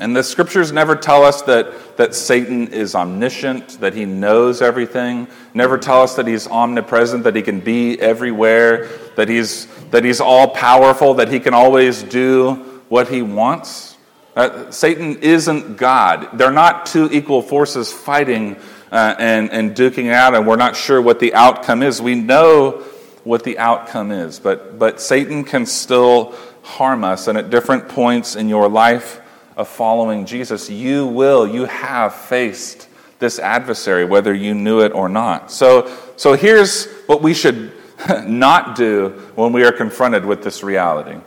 And 0.00 0.16
the 0.16 0.22
scriptures 0.22 0.72
never 0.72 0.96
tell 0.96 1.24
us 1.24 1.42
that, 1.42 1.98
that 1.98 2.14
Satan 2.14 2.68
is 2.68 2.94
omniscient, 2.94 3.80
that 3.80 3.92
he 3.92 4.06
knows 4.06 4.62
everything, 4.62 5.28
never 5.52 5.76
tell 5.76 6.02
us 6.02 6.16
that 6.16 6.26
he's 6.26 6.48
omnipresent, 6.48 7.24
that 7.24 7.36
he 7.36 7.42
can 7.42 7.60
be 7.60 8.00
everywhere, 8.00 8.88
that 9.16 9.28
he's, 9.28 9.66
that 9.90 10.02
he's 10.02 10.20
all 10.20 10.48
powerful, 10.48 11.14
that 11.14 11.30
he 11.30 11.38
can 11.38 11.52
always 11.52 12.02
do 12.02 12.54
what 12.88 13.08
he 13.08 13.20
wants. 13.20 13.98
Uh, 14.34 14.70
Satan 14.70 15.18
isn't 15.18 15.76
God. 15.76 16.38
They're 16.38 16.50
not 16.50 16.86
two 16.86 17.10
equal 17.12 17.42
forces 17.42 17.92
fighting 17.92 18.56
uh, 18.90 19.16
and, 19.18 19.50
and 19.50 19.76
duking 19.76 20.10
out, 20.10 20.34
and 20.34 20.46
we're 20.46 20.56
not 20.56 20.76
sure 20.76 21.02
what 21.02 21.20
the 21.20 21.34
outcome 21.34 21.82
is. 21.82 22.00
We 22.00 22.14
know 22.14 22.82
what 23.24 23.44
the 23.44 23.58
outcome 23.58 24.10
is, 24.10 24.38
but, 24.38 24.78
but 24.78 25.00
Satan 25.00 25.44
can 25.44 25.66
still 25.66 26.34
harm 26.62 27.04
us, 27.04 27.28
and 27.28 27.36
at 27.36 27.50
different 27.50 27.88
points 27.88 28.36
in 28.36 28.48
your 28.48 28.68
life, 28.68 29.20
of 29.60 29.68
following 29.68 30.24
Jesus, 30.24 30.70
you 30.70 31.06
will, 31.06 31.46
you 31.46 31.66
have 31.66 32.14
faced 32.14 32.88
this 33.18 33.38
adversary, 33.38 34.04
whether 34.04 34.32
you 34.32 34.54
knew 34.54 34.80
it 34.80 34.92
or 34.92 35.08
not. 35.08 35.52
So, 35.52 35.94
so 36.16 36.32
here's 36.32 36.86
what 37.06 37.20
we 37.20 37.34
should 37.34 37.72
not 38.24 38.74
do 38.74 39.10
when 39.34 39.52
we 39.52 39.64
are 39.64 39.72
confronted 39.72 40.24
with 40.24 40.42
this 40.42 40.62
reality. 40.62 41.18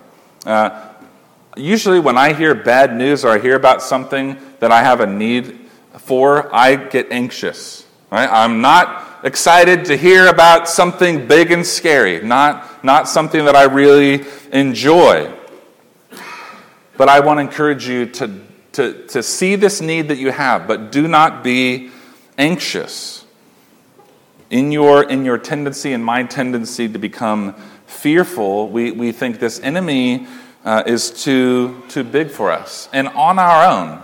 Uh, 0.45 0.89
usually, 1.56 1.99
when 1.99 2.17
I 2.17 2.34
hear 2.34 2.56
bad 2.56 2.95
news 2.95 3.23
or 3.23 3.29
I 3.29 3.39
hear 3.39 3.56
about 3.56 3.84
something 3.84 4.38
that 4.60 4.71
I 4.71 4.82
have 4.82 4.99
a 4.99 5.08
need 5.08 5.60
for, 5.99 6.53
I 6.53 6.75
get 6.75 7.12
anxious. 7.12 7.86
Right? 8.10 8.29
I'm 8.29 8.62
not 8.62 9.12
excited 9.23 9.86
to 9.86 9.95
hear 9.95 10.27
about 10.27 10.67
something 10.67 11.27
big 11.27 11.51
and 11.51 11.65
scary, 11.65 12.21
not, 12.21 12.83
not 12.83 13.07
something 13.07 13.45
that 13.45 13.55
I 13.55 13.63
really 13.63 14.25
enjoy. 14.51 15.33
But 16.97 17.09
I 17.09 17.21
want 17.21 17.38
to 17.38 17.41
encourage 17.41 17.88
you 17.88 18.05
to, 18.07 18.41
to, 18.73 19.07
to 19.07 19.23
see 19.23 19.55
this 19.55 19.81
need 19.81 20.09
that 20.09 20.17
you 20.17 20.31
have, 20.31 20.67
but 20.67 20.91
do 20.91 21.07
not 21.07 21.43
be 21.43 21.89
anxious. 22.38 23.25
In 24.49 24.71
your, 24.71 25.09
in 25.09 25.25
your 25.25 25.38
tendency 25.39 25.93
and 25.93 26.03
my 26.05 26.23
tendency 26.23 26.88
to 26.88 26.99
become 26.99 27.55
fearful, 27.88 28.69
we, 28.69 28.91
we 28.91 29.12
think 29.12 29.39
this 29.39 29.59
enemy 29.62 30.27
uh, 30.65 30.83
is 30.86 31.09
too, 31.09 31.81
too 31.89 32.03
big 32.03 32.29
for 32.29 32.51
us. 32.51 32.89
And 32.93 33.07
on 33.07 33.39
our 33.39 33.65
own, 33.65 34.03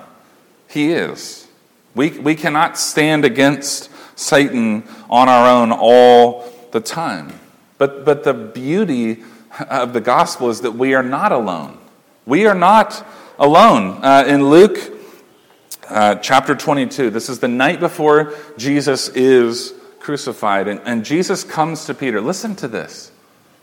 he 0.67 0.91
is. 0.91 1.47
We, 1.93 2.11
we 2.11 2.35
cannot 2.35 2.77
stand 2.77 3.25
against 3.25 3.89
Satan 4.19 4.83
on 5.09 5.29
our 5.29 5.49
own 5.49 5.71
all 5.71 6.51
the 6.71 6.81
time. 6.81 7.39
But, 7.77 8.03
but 8.03 8.25
the 8.25 8.33
beauty 8.33 9.23
of 9.69 9.93
the 9.93 10.01
gospel 10.01 10.49
is 10.49 10.61
that 10.61 10.71
we 10.71 10.93
are 10.93 11.03
not 11.03 11.31
alone. 11.31 11.77
We 12.25 12.45
are 12.45 12.53
not 12.53 13.05
alone. 13.37 14.03
Uh, 14.03 14.25
in 14.27 14.49
Luke 14.49 14.77
uh, 15.87 16.15
chapter 16.15 16.53
22, 16.53 17.09
this 17.09 17.29
is 17.29 17.39
the 17.39 17.47
night 17.47 17.79
before 17.79 18.33
Jesus 18.57 19.07
is 19.09 19.73
crucified, 19.99 20.67
and, 20.67 20.81
and 20.83 21.05
Jesus 21.05 21.45
comes 21.45 21.85
to 21.85 21.93
Peter. 21.93 22.19
Listen 22.19 22.55
to 22.57 22.67
this. 22.67 23.11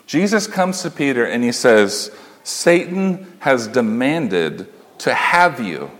Jesus 0.07 0.47
comes 0.47 0.81
to 0.81 0.89
Peter 0.89 1.25
and 1.25 1.43
he 1.43 1.51
says, 1.51 2.11
Satan 2.43 3.31
has 3.39 3.67
demanded 3.67 4.67
to 4.99 5.13
have 5.13 5.59
you 5.59 5.91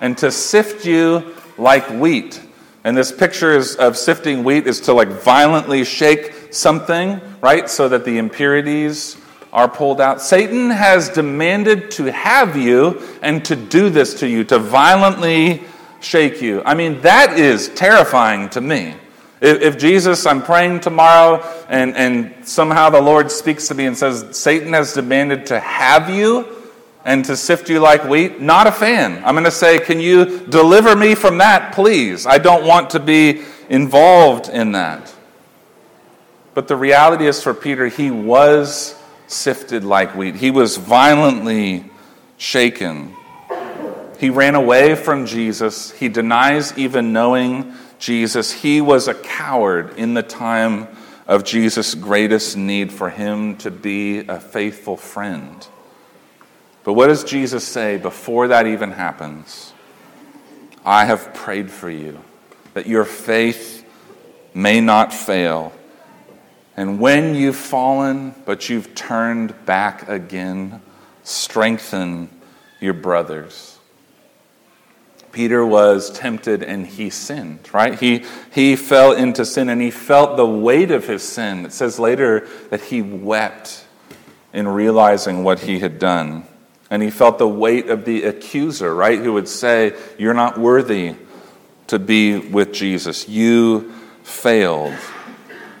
and 0.00 0.18
to 0.18 0.32
sift 0.32 0.84
you 0.86 1.34
like 1.58 1.88
wheat. 1.90 2.40
And 2.86 2.96
this 2.96 3.10
picture 3.10 3.50
is, 3.50 3.74
of 3.74 3.96
sifting 3.96 4.44
wheat 4.44 4.68
is 4.68 4.82
to 4.82 4.92
like 4.92 5.08
violently 5.08 5.84
shake 5.84 6.54
something, 6.54 7.20
right? 7.40 7.68
So 7.68 7.88
that 7.88 8.04
the 8.04 8.16
impurities 8.16 9.16
are 9.52 9.66
pulled 9.68 10.00
out. 10.00 10.22
Satan 10.22 10.70
has 10.70 11.08
demanded 11.08 11.90
to 11.92 12.12
have 12.12 12.56
you 12.56 13.02
and 13.22 13.44
to 13.46 13.56
do 13.56 13.90
this 13.90 14.20
to 14.20 14.28
you, 14.28 14.44
to 14.44 14.60
violently 14.60 15.64
shake 15.98 16.40
you. 16.40 16.62
I 16.64 16.74
mean, 16.74 17.00
that 17.00 17.36
is 17.36 17.70
terrifying 17.70 18.50
to 18.50 18.60
me. 18.60 18.94
If, 19.40 19.62
if, 19.62 19.78
Jesus, 19.78 20.24
I'm 20.24 20.40
praying 20.40 20.78
tomorrow, 20.78 21.42
and, 21.68 21.92
and 21.96 22.46
somehow 22.46 22.90
the 22.90 23.02
Lord 23.02 23.32
speaks 23.32 23.66
to 23.66 23.74
me 23.74 23.86
and 23.86 23.98
says, 23.98 24.38
Satan 24.38 24.72
has 24.74 24.92
demanded 24.92 25.46
to 25.46 25.58
have 25.58 26.08
you 26.08 26.55
and 27.06 27.24
to 27.24 27.36
sift 27.36 27.70
you 27.70 27.78
like 27.78 28.02
wheat, 28.04 28.40
not 28.40 28.66
a 28.66 28.72
fan. 28.72 29.22
I'm 29.24 29.34
going 29.34 29.44
to 29.44 29.50
say, 29.52 29.78
Can 29.78 30.00
you 30.00 30.44
deliver 30.48 30.96
me 30.96 31.14
from 31.14 31.38
that, 31.38 31.72
please? 31.72 32.26
I 32.26 32.38
don't 32.38 32.66
want 32.66 32.90
to 32.90 33.00
be 33.00 33.42
involved 33.70 34.48
in 34.48 34.72
that. 34.72 35.14
But 36.52 36.66
the 36.66 36.74
reality 36.74 37.26
is 37.26 37.40
for 37.40 37.54
Peter, 37.54 37.86
he 37.86 38.10
was 38.10 39.00
sifted 39.28 39.84
like 39.84 40.16
wheat. 40.16 40.34
He 40.34 40.50
was 40.50 40.78
violently 40.78 41.88
shaken. 42.38 43.14
He 44.18 44.30
ran 44.30 44.56
away 44.56 44.96
from 44.96 45.26
Jesus. 45.26 45.92
He 45.92 46.08
denies 46.08 46.76
even 46.76 47.12
knowing 47.12 47.72
Jesus. 48.00 48.50
He 48.50 48.80
was 48.80 49.06
a 49.06 49.14
coward 49.14 49.96
in 49.96 50.14
the 50.14 50.22
time 50.24 50.88
of 51.28 51.44
Jesus' 51.44 51.94
greatest 51.94 52.56
need 52.56 52.90
for 52.90 53.10
him 53.10 53.56
to 53.58 53.70
be 53.70 54.20
a 54.26 54.40
faithful 54.40 54.96
friend. 54.96 55.68
But 56.86 56.92
what 56.92 57.08
does 57.08 57.24
Jesus 57.24 57.66
say 57.66 57.96
before 57.96 58.46
that 58.46 58.68
even 58.68 58.92
happens? 58.92 59.72
I 60.84 61.04
have 61.04 61.34
prayed 61.34 61.68
for 61.68 61.90
you 61.90 62.22
that 62.74 62.86
your 62.86 63.04
faith 63.04 63.84
may 64.54 64.80
not 64.80 65.12
fail. 65.12 65.72
And 66.76 67.00
when 67.00 67.34
you've 67.34 67.56
fallen, 67.56 68.36
but 68.44 68.68
you've 68.68 68.94
turned 68.94 69.66
back 69.66 70.08
again, 70.08 70.80
strengthen 71.24 72.30
your 72.80 72.94
brothers. 72.94 73.80
Peter 75.32 75.66
was 75.66 76.08
tempted 76.12 76.62
and 76.62 76.86
he 76.86 77.10
sinned, 77.10 77.68
right? 77.74 77.98
He, 77.98 78.24
he 78.52 78.76
fell 78.76 79.10
into 79.10 79.44
sin 79.44 79.70
and 79.70 79.82
he 79.82 79.90
felt 79.90 80.36
the 80.36 80.46
weight 80.46 80.92
of 80.92 81.08
his 81.08 81.24
sin. 81.24 81.66
It 81.66 81.72
says 81.72 81.98
later 81.98 82.46
that 82.70 82.80
he 82.80 83.02
wept 83.02 83.84
in 84.52 84.68
realizing 84.68 85.42
what 85.42 85.58
he 85.58 85.80
had 85.80 85.98
done. 85.98 86.46
And 86.90 87.02
he 87.02 87.10
felt 87.10 87.38
the 87.38 87.48
weight 87.48 87.88
of 87.88 88.04
the 88.04 88.24
accuser, 88.24 88.94
right? 88.94 89.18
Who 89.18 89.32
would 89.32 89.48
say, 89.48 89.94
You're 90.18 90.34
not 90.34 90.58
worthy 90.58 91.16
to 91.88 91.98
be 91.98 92.38
with 92.38 92.72
Jesus. 92.72 93.28
You 93.28 93.92
failed. 94.22 94.94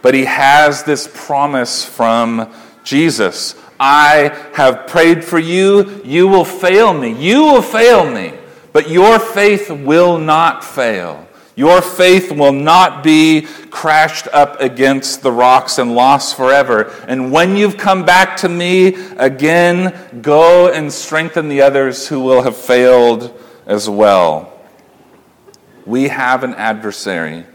But 0.02 0.14
he 0.14 0.24
has 0.24 0.84
this 0.84 1.08
promise 1.12 1.84
from 1.84 2.52
Jesus 2.84 3.54
I 3.78 4.34
have 4.54 4.86
prayed 4.86 5.24
for 5.24 5.38
you. 5.38 6.00
You 6.04 6.28
will 6.28 6.44
fail 6.44 6.94
me. 6.94 7.12
You 7.12 7.42
will 7.42 7.62
fail 7.62 8.10
me. 8.10 8.32
But 8.72 8.88
your 8.90 9.18
faith 9.18 9.70
will 9.70 10.18
not 10.18 10.64
fail. 10.64 11.25
Your 11.56 11.80
faith 11.80 12.30
will 12.30 12.52
not 12.52 13.02
be 13.02 13.46
crashed 13.70 14.28
up 14.28 14.60
against 14.60 15.22
the 15.22 15.32
rocks 15.32 15.78
and 15.78 15.94
lost 15.94 16.36
forever. 16.36 16.94
And 17.08 17.32
when 17.32 17.56
you've 17.56 17.78
come 17.78 18.04
back 18.04 18.36
to 18.38 18.48
me 18.48 18.94
again, 19.16 20.20
go 20.20 20.70
and 20.70 20.92
strengthen 20.92 21.48
the 21.48 21.62
others 21.62 22.06
who 22.06 22.20
will 22.20 22.42
have 22.42 22.56
failed 22.56 23.32
as 23.64 23.88
well. 23.88 24.52
We 25.86 26.08
have 26.08 26.44
an 26.44 26.54
adversary 26.54 27.46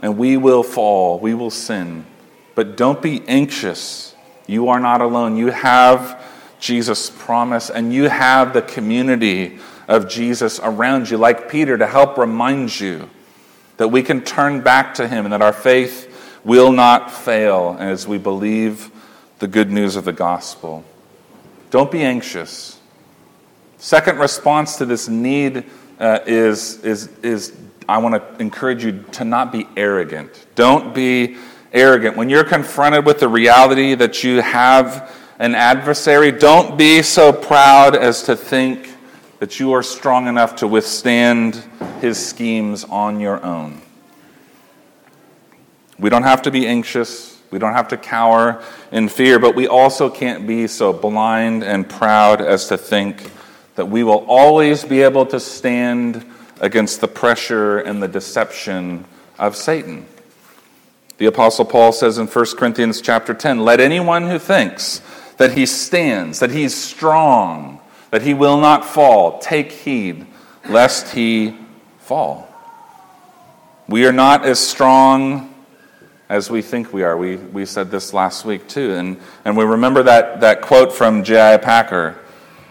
and 0.00 0.16
we 0.16 0.38
will 0.38 0.62
fall, 0.62 1.18
we 1.18 1.34
will 1.34 1.50
sin. 1.50 2.06
But 2.54 2.76
don't 2.76 3.02
be 3.02 3.22
anxious. 3.28 4.14
You 4.46 4.68
are 4.68 4.80
not 4.80 5.00
alone. 5.00 5.36
You 5.36 5.48
have 5.48 6.22
Jesus' 6.58 7.10
promise, 7.10 7.70
and 7.70 7.92
you 7.92 8.08
have 8.08 8.52
the 8.52 8.62
community 8.62 9.58
of 9.92 10.08
Jesus 10.08 10.58
around 10.62 11.10
you, 11.10 11.18
like 11.18 11.50
Peter, 11.50 11.76
to 11.76 11.86
help 11.86 12.16
remind 12.16 12.80
you 12.80 13.10
that 13.76 13.88
we 13.88 14.02
can 14.02 14.22
turn 14.22 14.62
back 14.62 14.94
to 14.94 15.06
him 15.06 15.26
and 15.26 15.34
that 15.34 15.42
our 15.42 15.52
faith 15.52 16.40
will 16.44 16.72
not 16.72 17.10
fail 17.10 17.76
as 17.78 18.08
we 18.08 18.16
believe 18.16 18.90
the 19.38 19.46
good 19.46 19.70
news 19.70 19.94
of 19.94 20.06
the 20.06 20.12
gospel. 20.12 20.82
Don't 21.70 21.90
be 21.90 22.02
anxious. 22.02 22.80
Second 23.76 24.18
response 24.18 24.76
to 24.76 24.86
this 24.86 25.08
need 25.08 25.66
uh, 26.00 26.20
is, 26.26 26.82
is, 26.84 27.08
is 27.18 27.52
I 27.86 27.98
want 27.98 28.14
to 28.14 28.42
encourage 28.42 28.82
you 28.84 29.04
to 29.12 29.24
not 29.24 29.52
be 29.52 29.68
arrogant. 29.76 30.46
Don't 30.54 30.94
be 30.94 31.36
arrogant. 31.70 32.16
When 32.16 32.30
you're 32.30 32.44
confronted 32.44 33.04
with 33.04 33.20
the 33.20 33.28
reality 33.28 33.94
that 33.96 34.24
you 34.24 34.40
have 34.40 35.14
an 35.38 35.54
adversary, 35.54 36.32
don't 36.32 36.78
be 36.78 37.02
so 37.02 37.30
proud 37.30 37.94
as 37.94 38.22
to 38.22 38.36
think 38.36 38.91
that 39.42 39.58
you 39.58 39.72
are 39.72 39.82
strong 39.82 40.28
enough 40.28 40.54
to 40.54 40.68
withstand 40.68 41.64
his 42.00 42.16
schemes 42.24 42.84
on 42.84 43.18
your 43.18 43.44
own. 43.44 43.82
We 45.98 46.10
don't 46.10 46.22
have 46.22 46.42
to 46.42 46.52
be 46.52 46.64
anxious. 46.64 47.40
We 47.50 47.58
don't 47.58 47.72
have 47.72 47.88
to 47.88 47.96
cower 47.96 48.62
in 48.92 49.08
fear, 49.08 49.40
but 49.40 49.56
we 49.56 49.66
also 49.66 50.08
can't 50.08 50.46
be 50.46 50.68
so 50.68 50.92
blind 50.92 51.64
and 51.64 51.90
proud 51.90 52.40
as 52.40 52.68
to 52.68 52.78
think 52.78 53.32
that 53.74 53.86
we 53.86 54.04
will 54.04 54.24
always 54.28 54.84
be 54.84 55.02
able 55.02 55.26
to 55.26 55.40
stand 55.40 56.24
against 56.60 57.00
the 57.00 57.08
pressure 57.08 57.78
and 57.78 58.00
the 58.00 58.06
deception 58.06 59.06
of 59.40 59.56
Satan. 59.56 60.06
The 61.18 61.26
apostle 61.26 61.64
Paul 61.64 61.90
says 61.90 62.16
in 62.16 62.28
1 62.28 62.56
Corinthians 62.56 63.00
chapter 63.00 63.34
10, 63.34 63.64
"Let 63.64 63.80
anyone 63.80 64.28
who 64.28 64.38
thinks 64.38 65.00
that 65.38 65.54
he 65.54 65.66
stands, 65.66 66.38
that 66.38 66.52
he's 66.52 66.76
strong, 66.76 67.80
that 68.12 68.22
he 68.22 68.34
will 68.34 68.58
not 68.58 68.84
fall. 68.84 69.38
Take 69.40 69.72
heed 69.72 70.26
lest 70.68 71.14
he 71.14 71.56
fall. 71.98 72.46
We 73.88 74.06
are 74.06 74.12
not 74.12 74.44
as 74.44 74.60
strong 74.60 75.52
as 76.28 76.50
we 76.50 76.62
think 76.62 76.92
we 76.92 77.02
are. 77.02 77.16
We, 77.16 77.36
we 77.36 77.64
said 77.64 77.90
this 77.90 78.12
last 78.12 78.44
week 78.44 78.68
too. 78.68 78.92
And, 78.92 79.18
and 79.44 79.56
we 79.56 79.64
remember 79.64 80.02
that, 80.04 80.40
that 80.42 80.60
quote 80.60 80.92
from 80.92 81.24
J.I. 81.24 81.56
Packer 81.56 82.18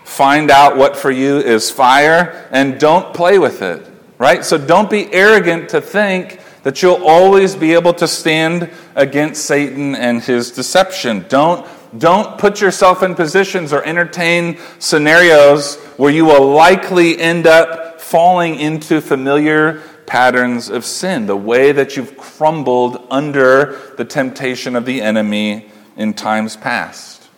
find 0.04 0.52
out 0.52 0.78
what 0.78 0.96
for 0.96 1.10
you 1.10 1.38
is 1.38 1.72
fire 1.72 2.48
and 2.52 2.80
don't 2.80 3.14
play 3.14 3.40
with 3.40 3.64
it, 3.64 3.86
right? 4.20 4.46
So 4.46 4.58
don't 4.58 4.90
be 4.90 5.12
arrogant 5.12 5.70
to 5.70 5.82
think 5.82 6.40
that 6.64 6.84
you'll 6.84 7.04
always 7.08 7.56
be 7.56 7.74
able 7.74 7.94
to 7.96 8.08
stand 8.08 8.70
against 8.96 9.46
Satan 9.46 9.96
and 9.96 10.22
his 10.22 10.52
deception. 10.52 11.26
Don't, 11.30 11.68
don't 11.98 12.38
put 12.38 12.62
yourself 12.62 13.04
in 13.04 13.16
positions 13.16 13.74
or 13.74 13.84
entertain 13.84 14.58
scenarios 14.80 15.76
where 15.98 16.12
you 16.12 16.26
will 16.26 16.52
likely 16.52 17.20
end 17.20 17.48
up 17.48 18.00
falling 18.00 18.60
into 18.60 19.02
familiar 19.02 19.82
patterns 20.06 20.70
of 20.70 20.86
sin, 20.86 21.26
the 21.26 21.36
way 21.36 21.72
that 21.72 21.96
you've 21.96 22.18
crumbled 22.18 23.06
under 23.10 23.80
the 23.98 24.06
temptation 24.06 24.76
of 24.76 24.86
the 24.86 25.02
enemy 25.02 25.70
in 25.98 26.14
times 26.14 26.58
past. 26.58 27.30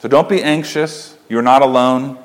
So 0.00 0.08
don't 0.08 0.28
be 0.28 0.42
anxious. 0.42 1.16
You're 1.28 1.42
not 1.42 1.62
alone. 1.62 2.18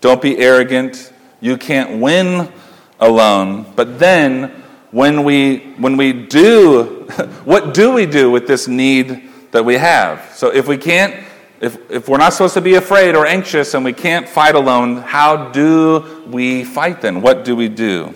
Don't 0.00 0.20
be 0.20 0.38
arrogant. 0.38 1.12
You 1.40 1.56
can't 1.56 2.00
win 2.00 2.52
alone. 3.00 3.66
But 3.76 3.98
then, 3.98 4.50
when 4.90 5.24
we, 5.24 5.58
when 5.76 5.96
we 5.96 6.12
do, 6.12 6.84
what 7.44 7.74
do 7.74 7.92
we 7.92 8.06
do 8.06 8.30
with 8.30 8.46
this 8.46 8.68
need 8.68 9.28
that 9.52 9.64
we 9.64 9.74
have? 9.74 10.34
So 10.34 10.48
if 10.48 10.66
we 10.66 10.76
can't, 10.76 11.14
if, 11.60 11.90
if 11.90 12.08
we're 12.08 12.18
not 12.18 12.32
supposed 12.32 12.54
to 12.54 12.60
be 12.60 12.74
afraid 12.74 13.14
or 13.14 13.24
anxious 13.24 13.74
and 13.74 13.84
we 13.84 13.92
can't 13.92 14.28
fight 14.28 14.54
alone, 14.54 14.96
how 14.98 15.50
do 15.50 16.24
we 16.26 16.64
fight 16.64 17.00
then? 17.00 17.22
What 17.22 17.44
do 17.44 17.54
we 17.54 17.68
do? 17.68 18.14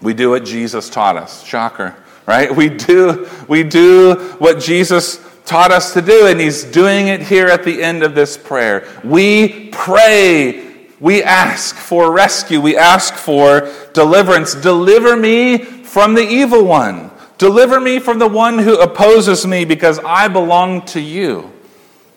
We 0.00 0.14
do 0.14 0.30
what 0.30 0.44
Jesus 0.44 0.88
taught 0.88 1.16
us. 1.16 1.44
Shocker, 1.44 1.96
right? 2.26 2.50
We 2.56 2.68
do, 2.68 3.28
we 3.48 3.64
do 3.64 4.14
what 4.38 4.60
Jesus 4.60 5.20
taught 5.44 5.72
us 5.72 5.92
to 5.94 6.00
do, 6.00 6.26
and 6.26 6.40
he's 6.40 6.64
doing 6.64 7.08
it 7.08 7.20
here 7.20 7.48
at 7.48 7.64
the 7.64 7.82
end 7.82 8.02
of 8.02 8.14
this 8.14 8.38
prayer. 8.38 8.88
We 9.02 9.68
pray 9.70 10.64
we 11.04 11.22
ask 11.22 11.76
for 11.76 12.10
rescue. 12.10 12.62
We 12.62 12.78
ask 12.78 13.12
for 13.12 13.70
deliverance. 13.92 14.54
Deliver 14.54 15.16
me 15.16 15.58
from 15.58 16.14
the 16.14 16.22
evil 16.22 16.64
one. 16.64 17.10
Deliver 17.38 17.80
me 17.80 17.98
from 17.98 18.18
the 18.18 18.28
one 18.28 18.58
who 18.58 18.80
opposes 18.80 19.46
me 19.46 19.64
because 19.64 19.98
I 20.00 20.28
belong 20.28 20.82
to 20.86 21.00
you. 21.00 21.52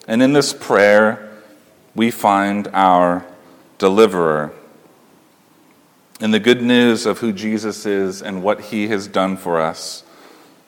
And 0.08 0.22
in 0.22 0.34
this 0.34 0.54
prayer, 0.54 1.42
we 1.96 2.12
find 2.12 2.68
our 2.74 3.26
deliverer. 3.78 4.54
In 6.20 6.32
the 6.32 6.40
good 6.40 6.62
news 6.62 7.06
of 7.06 7.20
who 7.20 7.32
Jesus 7.32 7.86
is 7.86 8.22
and 8.22 8.42
what 8.42 8.62
he 8.62 8.88
has 8.88 9.08
done 9.08 9.38
for 9.38 9.60
us 9.60 10.04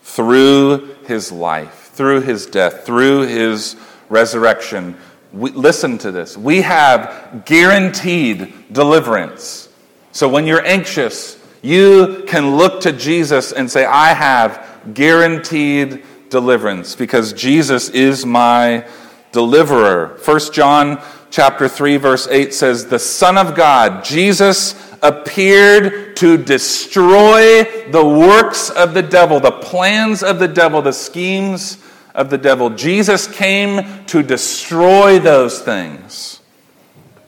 through 0.02 0.96
his 1.06 1.32
life, 1.32 1.92
through 1.94 2.22
his 2.22 2.46
death, 2.46 2.86
through 2.86 3.28
his 3.28 3.76
resurrection, 4.10 4.98
we, 5.32 5.52
listen 5.52 5.98
to 6.00 6.12
this. 6.12 6.36
We 6.36 6.62
have 6.62 7.44
guaranteed 7.46 8.54
deliverance. 8.72 9.70
So 10.12 10.28
when 10.28 10.48
you're 10.48 10.66
anxious, 10.66 11.39
you 11.62 12.24
can 12.28 12.58
look 12.58 12.82
to 12.82 12.92
Jesus 12.92 13.52
and 13.52 13.70
say, 13.70 13.86
I 13.86 14.14
have 14.14 14.94
guaranteed 14.94 16.04
deliverance 16.30 16.96
because 16.96 17.34
Jesus 17.34 17.90
is 17.90 18.26
my 18.26 18.86
deliverer. 19.32 20.18
1 20.24 20.40
John 20.54 21.02
chapter 21.30 21.68
3 21.68 21.98
verse 21.98 22.28
8 22.28 22.54
says, 22.54 22.88
"The 22.88 23.00
Son 23.00 23.38
of 23.38 23.56
God, 23.56 24.04
Jesus 24.04 24.76
appeared 25.02 26.16
to 26.18 26.38
destroy 26.38 27.64
the 27.92 28.06
works 28.06 28.70
of 28.70 28.94
the 28.94 29.02
devil, 29.02 29.40
the 29.40 29.52
plans 29.52 30.24
of 30.24 30.40
the 30.40 30.48
devil, 30.48 30.82
the 30.82 30.94
schemes 30.94 31.78
of 32.14 32.30
the 32.30 32.38
devil. 32.38 32.70
Jesus 32.70 33.28
came 33.28 34.06
to 34.06 34.24
destroy 34.24 35.20
those 35.20 35.60
things. 35.60 36.42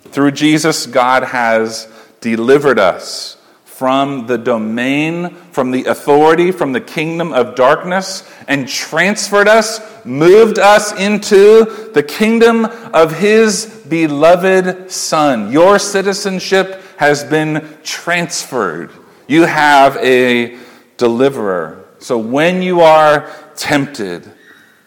Through 0.10 0.32
Jesus, 0.32 0.86
God 0.86 1.24
has 1.24 1.88
delivered 2.20 2.80
us 2.80 3.38
from 3.82 4.28
the 4.28 4.38
domain, 4.38 5.34
from 5.52 5.72
the 5.72 5.86
authority, 5.86 6.52
from 6.52 6.72
the 6.72 6.80
kingdom 6.80 7.34
of 7.34 7.56
darkness, 7.56 8.32
and 8.48 8.70
transferred 8.70 9.48
us, 9.48 9.80
moved 10.06 10.60
us 10.60 10.92
into 11.00 11.90
the 11.92 12.04
kingdom 12.04 12.66
of 12.94 13.18
His 13.18 13.66
beloved 13.90 14.92
Son. 14.92 15.52
Your 15.52 15.80
citizenship 15.80 16.80
has 16.98 17.24
been 17.24 17.76
transferred. 17.82 18.92
You 19.28 19.46
have 19.46 19.98
a 19.98 20.60
deliverer. 20.98 21.84
So 21.98 22.20
when 22.20 22.62
you 22.62 22.82
are 22.82 23.32
tempted, 23.56 24.32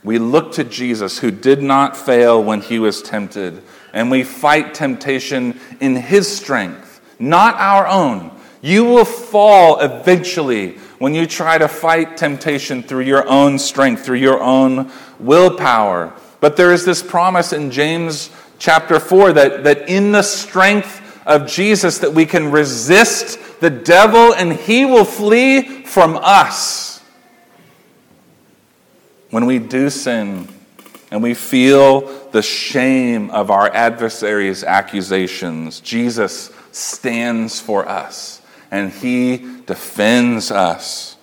we 0.05 0.19
look 0.19 0.53
to 0.53 0.63
Jesus, 0.63 1.19
who 1.19 1.33
did 1.33 1.61
not 1.61 1.97
fail 1.97 2.41
when 2.41 2.61
he 2.61 2.79
was 2.79 3.03
tempted, 3.03 3.61
and 3.93 4.09
we 4.09 4.23
fight 4.23 4.73
temptation 4.73 5.59
in 5.81 5.97
his 5.97 6.29
strength, 6.33 7.01
not 7.19 7.57
our 7.57 7.89
own. 7.89 8.31
You 8.65 8.85
will 8.85 9.05
fall 9.05 9.79
eventually 9.81 10.79
when 10.97 11.15
you 11.15 11.27
try 11.27 11.59
to 11.59 11.69
fight 11.69 12.17
temptation 12.17 12.83
through 12.83 13.03
your 13.03 13.29
own 13.29 13.59
strength, 13.59 14.07
through 14.07 14.17
your 14.17 14.43
own 14.43 14.91
willpower. 15.21 16.15
But 16.41 16.57
there 16.57 16.73
is 16.73 16.87
this 16.87 17.03
promise 17.03 17.53
in 17.53 17.71
James 17.71 18.31
chapter 18.59 18.99
4 18.99 19.35
that, 19.35 19.65
that 19.65 19.91
in 19.91 20.13
the 20.13 20.23
strength 20.23 21.03
of 21.27 21.47
Jesus 21.47 21.99
that 21.99 22.15
we 22.15 22.25
can 22.25 22.51
resist 22.51 23.39
the 23.61 23.69
devil 23.69 24.33
and 24.33 24.55
he 24.55 24.87
will 24.87 25.05
flee 25.05 25.83
from 25.85 26.17
us 26.23 27.03
when 29.29 29.45
we 29.45 29.59
do 29.59 29.91
sin 29.91 30.49
and 31.11 31.23
we 31.23 31.35
feel 31.35 32.01
the 32.31 32.41
shame 32.41 33.31
of 33.31 33.51
our 33.51 33.71
adversary's 33.75 34.65
accusations, 34.65 35.81
Jesus 35.81 36.51
stands 36.73 37.61
for 37.61 37.87
us 37.87 38.41
and 38.75 38.91
he 38.91 39.37
defends 39.67 40.51
us. 40.51 41.17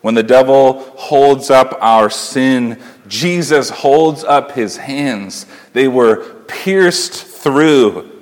When 0.00 0.14
the 0.14 0.22
devil 0.22 0.78
holds 0.96 1.50
up 1.50 1.76
our 1.80 2.08
sin, 2.08 2.80
Jesus 3.08 3.68
holds 3.68 4.22
up 4.22 4.52
his 4.52 4.76
hands. 4.76 5.44
They 5.72 5.88
were 5.88 6.44
pierced 6.44 7.14
through, 7.14 8.12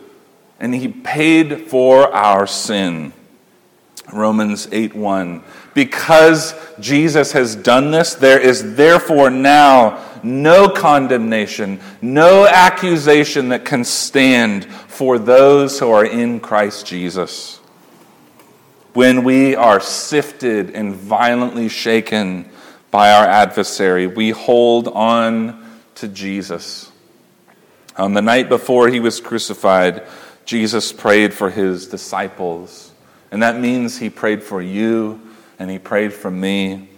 and 0.59 0.75
he 0.75 0.89
paid 0.89 1.69
for 1.69 2.11
our 2.15 2.47
sin. 2.47 3.13
Romans 4.11 4.69
8 4.73 4.95
1. 4.95 5.45
Because 5.75 6.55
Jesus 6.81 7.33
has 7.33 7.55
done 7.55 7.91
this, 7.91 8.15
there 8.15 8.41
is 8.41 8.75
therefore 8.75 9.29
now 9.29 10.03
no 10.23 10.67
condemnation, 10.67 11.79
no 12.01 12.47
accusation 12.47 13.51
that 13.51 13.67
can 13.67 13.85
stand 13.85 14.65
for 14.65 15.19
those 15.19 15.79
who 15.79 15.91
are 15.91 16.07
in 16.07 16.41
Christ 16.41 16.87
Jesus. 16.87 17.59
When 18.95 19.25
we 19.25 19.57
are 19.57 19.81
sifted 19.81 20.71
and 20.71 20.95
violently 20.95 21.71
shaken 21.71 22.51
by 22.91 23.11
our 23.11 23.25
adversary, 23.25 24.07
we 24.07 24.31
hold 24.31 24.87
on 24.87 25.81
to 25.95 26.09
Jesus. 26.09 26.93
On 27.97 28.13
the 28.13 28.21
night 28.21 28.51
before 28.51 28.89
he 28.89 29.01
was 29.01 29.19
crucified, 29.19 30.03
Jesus 30.45 30.93
prayed 30.93 31.33
for 31.33 31.49
his 31.49 31.87
disciples. 31.87 32.93
And 33.31 33.43
that 33.43 33.59
means 33.59 33.99
he 33.99 34.11
prayed 34.11 34.43
for 34.43 34.61
you 34.61 35.21
and 35.59 35.71
he 35.71 35.79
prayed 35.79 36.13
for 36.13 36.31
me. 36.31 36.91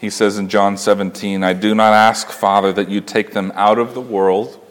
He 0.00 0.10
says 0.10 0.36
in 0.36 0.50
John 0.50 0.76
17, 0.76 1.42
I 1.42 1.54
do 1.54 1.74
not 1.74 1.94
ask, 1.94 2.28
Father, 2.28 2.74
that 2.74 2.90
you 2.90 3.00
take 3.00 3.30
them 3.30 3.52
out 3.54 3.78
of 3.78 3.94
the 3.94 4.02
world, 4.02 4.62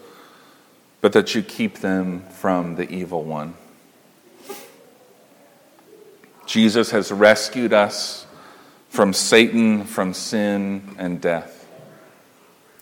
but 1.00 1.12
that 1.14 1.34
you 1.34 1.42
keep 1.42 1.78
them 1.78 2.20
from 2.28 2.76
the 2.76 2.88
evil 2.88 3.24
one. 3.24 3.54
Jesus 6.52 6.90
has 6.90 7.10
rescued 7.10 7.72
us 7.72 8.26
from 8.90 9.14
Satan, 9.14 9.84
from 9.84 10.12
sin, 10.12 10.96
and 10.98 11.18
death. 11.18 11.66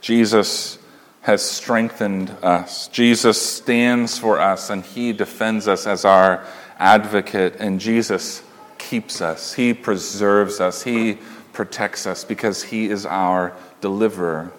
Jesus 0.00 0.76
has 1.20 1.40
strengthened 1.40 2.30
us. 2.42 2.88
Jesus 2.88 3.40
stands 3.40 4.18
for 4.18 4.40
us 4.40 4.70
and 4.70 4.84
he 4.84 5.12
defends 5.12 5.68
us 5.68 5.86
as 5.86 6.04
our 6.04 6.44
advocate, 6.80 7.58
and 7.60 7.78
Jesus 7.78 8.42
keeps 8.76 9.20
us, 9.20 9.52
He 9.52 9.72
preserves 9.72 10.58
us, 10.58 10.82
He 10.82 11.18
protects 11.52 12.08
us 12.08 12.24
because 12.24 12.64
He 12.64 12.86
is 12.86 13.06
our 13.06 13.54
deliverer. 13.80 14.50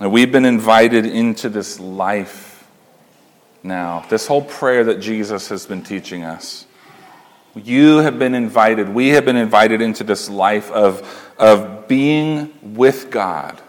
And 0.00 0.10
we've 0.10 0.32
been 0.32 0.44
invited 0.44 1.06
into 1.06 1.48
this 1.48 1.78
life 1.78 2.66
now, 3.62 4.04
this 4.08 4.26
whole 4.26 4.42
prayer 4.42 4.82
that 4.82 5.00
Jesus 5.00 5.50
has 5.50 5.66
been 5.66 5.84
teaching 5.84 6.24
us. 6.24 6.66
You 7.54 7.98
have 7.98 8.18
been 8.18 8.36
invited, 8.36 8.88
we 8.88 9.08
have 9.08 9.24
been 9.24 9.36
invited 9.36 9.80
into 9.82 10.04
this 10.04 10.30
life 10.30 10.70
of, 10.70 11.32
of 11.36 11.88
being 11.88 12.52
with 12.62 13.10
God, 13.10 13.60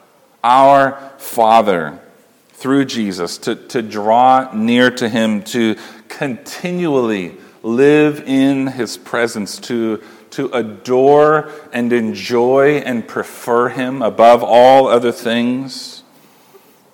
our 0.44 1.12
Father 1.18 2.00
through 2.54 2.86
Jesus, 2.86 3.40
to, 3.40 3.56
to 3.56 3.82
draw 3.82 4.54
near 4.54 4.92
to 4.92 5.10
Him, 5.10 5.42
to 5.46 5.78
continually 6.10 7.36
live 7.64 8.22
in 8.28 8.68
His 8.68 8.98
presence, 8.98 9.58
to, 9.62 10.04
to 10.32 10.52
adore 10.52 11.50
and 11.74 11.92
enjoy 11.92 12.78
and 12.86 13.08
prefer 13.08 13.70
Him 13.70 14.04
above 14.04 14.44
all 14.44 14.88
other 14.88 15.12
things, 15.12 16.04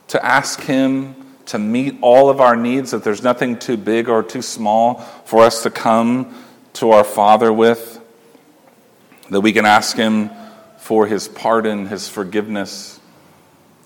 to 0.08 0.26
ask 0.26 0.62
Him 0.62 1.16
to 1.48 1.60
meet 1.60 1.98
all 2.02 2.30
of 2.30 2.40
our 2.40 2.56
needs, 2.56 2.92
that 2.92 3.04
there's 3.04 3.24
nothing 3.24 3.60
too 3.60 3.76
big 3.76 4.08
or 4.08 4.24
too 4.24 4.42
small 4.42 4.96
for 5.26 5.44
us 5.44 5.64
to 5.64 5.70
come 5.70 6.34
to 6.78 6.92
our 6.92 7.04
Father 7.04 7.52
with, 7.52 8.00
that 9.30 9.42
we 9.42 9.52
can 9.52 9.66
ask 9.66 9.98
Him 9.98 10.30
for 10.78 11.08
His 11.08 11.28
pardon, 11.28 11.88
His 11.88 12.08
forgiveness, 12.08 13.00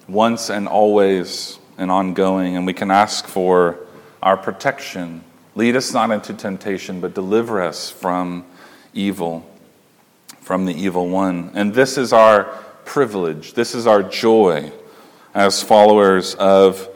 once 0.07 0.49
and 0.49 0.67
always 0.67 1.57
and 1.77 1.89
ongoing, 1.89 2.57
and 2.57 2.65
we 2.65 2.73
can 2.73 2.91
ask 2.91 3.25
for 3.25 3.79
our 4.21 4.37
protection. 4.37 5.23
Lead 5.55 5.75
us 5.75 5.93
not 5.93 6.11
into 6.11 6.33
temptation, 6.33 7.01
but 7.01 7.13
deliver 7.13 7.61
us 7.61 7.89
from 7.89 8.45
evil, 8.93 9.49
from 10.41 10.65
the 10.65 10.73
evil 10.73 11.07
one. 11.07 11.51
And 11.55 11.73
this 11.73 11.97
is 11.97 12.13
our 12.13 12.43
privilege, 12.85 13.53
this 13.53 13.73
is 13.73 13.87
our 13.87 14.03
joy 14.03 14.71
as 15.33 15.63
followers 15.63 16.35
of 16.35 16.89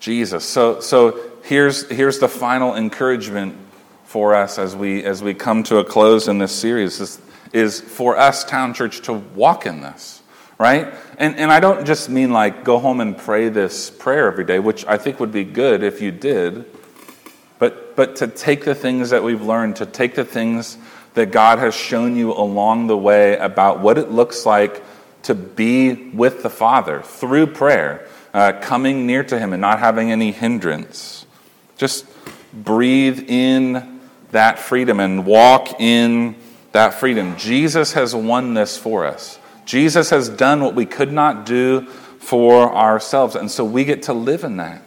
Jesus. 0.00 0.44
So, 0.44 0.80
so 0.80 1.20
here's, 1.44 1.88
here's 1.90 2.18
the 2.18 2.28
final 2.28 2.74
encouragement 2.74 3.58
for 4.12 4.34
us 4.34 4.58
as 4.58 4.76
we, 4.76 5.02
as 5.04 5.22
we 5.22 5.32
come 5.32 5.62
to 5.62 5.78
a 5.78 5.84
close 5.84 6.28
in 6.28 6.36
this 6.36 6.52
series 6.52 7.00
is, 7.00 7.18
is 7.54 7.80
for 7.80 8.14
us, 8.14 8.44
Town 8.44 8.74
Church, 8.74 9.00
to 9.00 9.14
walk 9.14 9.64
in 9.64 9.80
this, 9.80 10.20
right? 10.58 10.92
And, 11.16 11.36
and 11.36 11.50
I 11.50 11.60
don't 11.60 11.86
just 11.86 12.10
mean 12.10 12.30
like 12.30 12.62
go 12.62 12.78
home 12.78 13.00
and 13.00 13.16
pray 13.16 13.48
this 13.48 13.88
prayer 13.88 14.26
every 14.26 14.44
day, 14.44 14.58
which 14.58 14.84
I 14.84 14.98
think 14.98 15.18
would 15.18 15.32
be 15.32 15.44
good 15.44 15.82
if 15.82 16.02
you 16.02 16.10
did, 16.10 16.66
but, 17.58 17.96
but 17.96 18.16
to 18.16 18.26
take 18.26 18.66
the 18.66 18.74
things 18.74 19.08
that 19.08 19.22
we've 19.22 19.40
learned, 19.40 19.76
to 19.76 19.86
take 19.86 20.14
the 20.14 20.26
things 20.26 20.76
that 21.14 21.32
God 21.32 21.58
has 21.58 21.74
shown 21.74 22.14
you 22.14 22.34
along 22.34 22.88
the 22.88 22.98
way 22.98 23.38
about 23.38 23.80
what 23.80 23.96
it 23.96 24.10
looks 24.10 24.44
like 24.44 24.82
to 25.22 25.34
be 25.34 25.94
with 26.10 26.42
the 26.42 26.50
Father 26.50 27.00
through 27.00 27.46
prayer 27.46 28.06
uh, 28.34 28.52
coming 28.60 29.06
near 29.06 29.24
to 29.24 29.38
Him 29.38 29.54
and 29.54 29.62
not 29.62 29.78
having 29.78 30.12
any 30.12 30.32
hindrance. 30.32 31.24
Just 31.78 32.04
breathe 32.52 33.24
in 33.28 33.91
that 34.32 34.58
freedom 34.58 35.00
and 35.00 35.24
walk 35.24 35.80
in 35.80 36.34
that 36.72 36.94
freedom. 36.94 37.36
Jesus 37.36 37.92
has 37.92 38.14
won 38.14 38.54
this 38.54 38.76
for 38.76 39.06
us. 39.06 39.38
Jesus 39.64 40.10
has 40.10 40.28
done 40.28 40.62
what 40.62 40.74
we 40.74 40.86
could 40.86 41.12
not 41.12 41.46
do 41.46 41.86
for 42.18 42.74
ourselves. 42.74 43.36
And 43.36 43.50
so 43.50 43.64
we 43.64 43.84
get 43.84 44.04
to 44.04 44.12
live 44.12 44.42
in 44.44 44.56
that. 44.56 44.82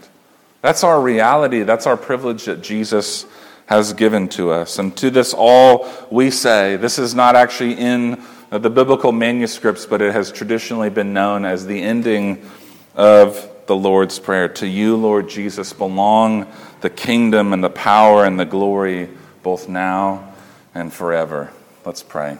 That's 0.61 0.83
our 0.83 0.99
reality. 0.99 1.63
That's 1.63 1.85
our 1.85 1.95
privilege 1.95 2.45
that 2.45 2.61
Jesus 2.61 3.25
has 3.67 3.93
given 3.93 4.27
to 4.29 4.51
us. 4.51 4.79
And 4.79 4.95
to 4.97 5.09
this 5.09 5.33
all 5.35 5.87
we 6.09 6.31
say, 6.31 6.75
this 6.75 6.99
is 6.99 7.15
not 7.15 7.35
actually 7.35 7.73
in 7.73 8.21
the 8.49 8.69
biblical 8.69 9.11
manuscripts, 9.11 9.85
but 9.85 10.01
it 10.01 10.13
has 10.13 10.31
traditionally 10.31 10.89
been 10.89 11.13
known 11.13 11.45
as 11.45 11.65
the 11.65 11.81
ending 11.81 12.49
of 12.95 13.49
the 13.67 13.75
Lord's 13.75 14.19
Prayer. 14.19 14.47
To 14.47 14.67
you, 14.67 14.95
Lord 14.95 15.29
Jesus, 15.29 15.73
belong 15.73 16.51
the 16.81 16.89
kingdom 16.89 17.53
and 17.53 17.63
the 17.63 17.69
power 17.69 18.25
and 18.25 18.39
the 18.39 18.45
glory 18.45 19.09
both 19.45 19.69
now 19.69 20.33
and 20.73 20.91
forever. 20.91 21.51
Let's 21.85 22.01
pray. 22.01 22.39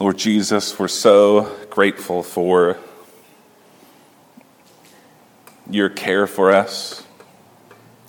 Lord 0.00 0.18
Jesus, 0.18 0.76
we're 0.80 0.88
so 0.88 1.42
grateful 1.70 2.24
for 2.24 2.76
your 5.70 5.90
care 5.90 6.26
for 6.26 6.50
us. 6.50 7.06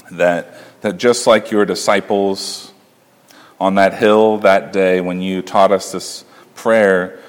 That, 0.09 0.55
that 0.81 0.97
just 0.97 1.27
like 1.27 1.51
your 1.51 1.65
disciples 1.65 2.73
on 3.59 3.75
that 3.75 3.93
hill 3.93 4.39
that 4.39 4.73
day 4.73 5.01
when 5.01 5.21
you 5.21 5.43
taught 5.43 5.71
us 5.71 5.91
this 5.91 6.25
prayer, 6.55 7.19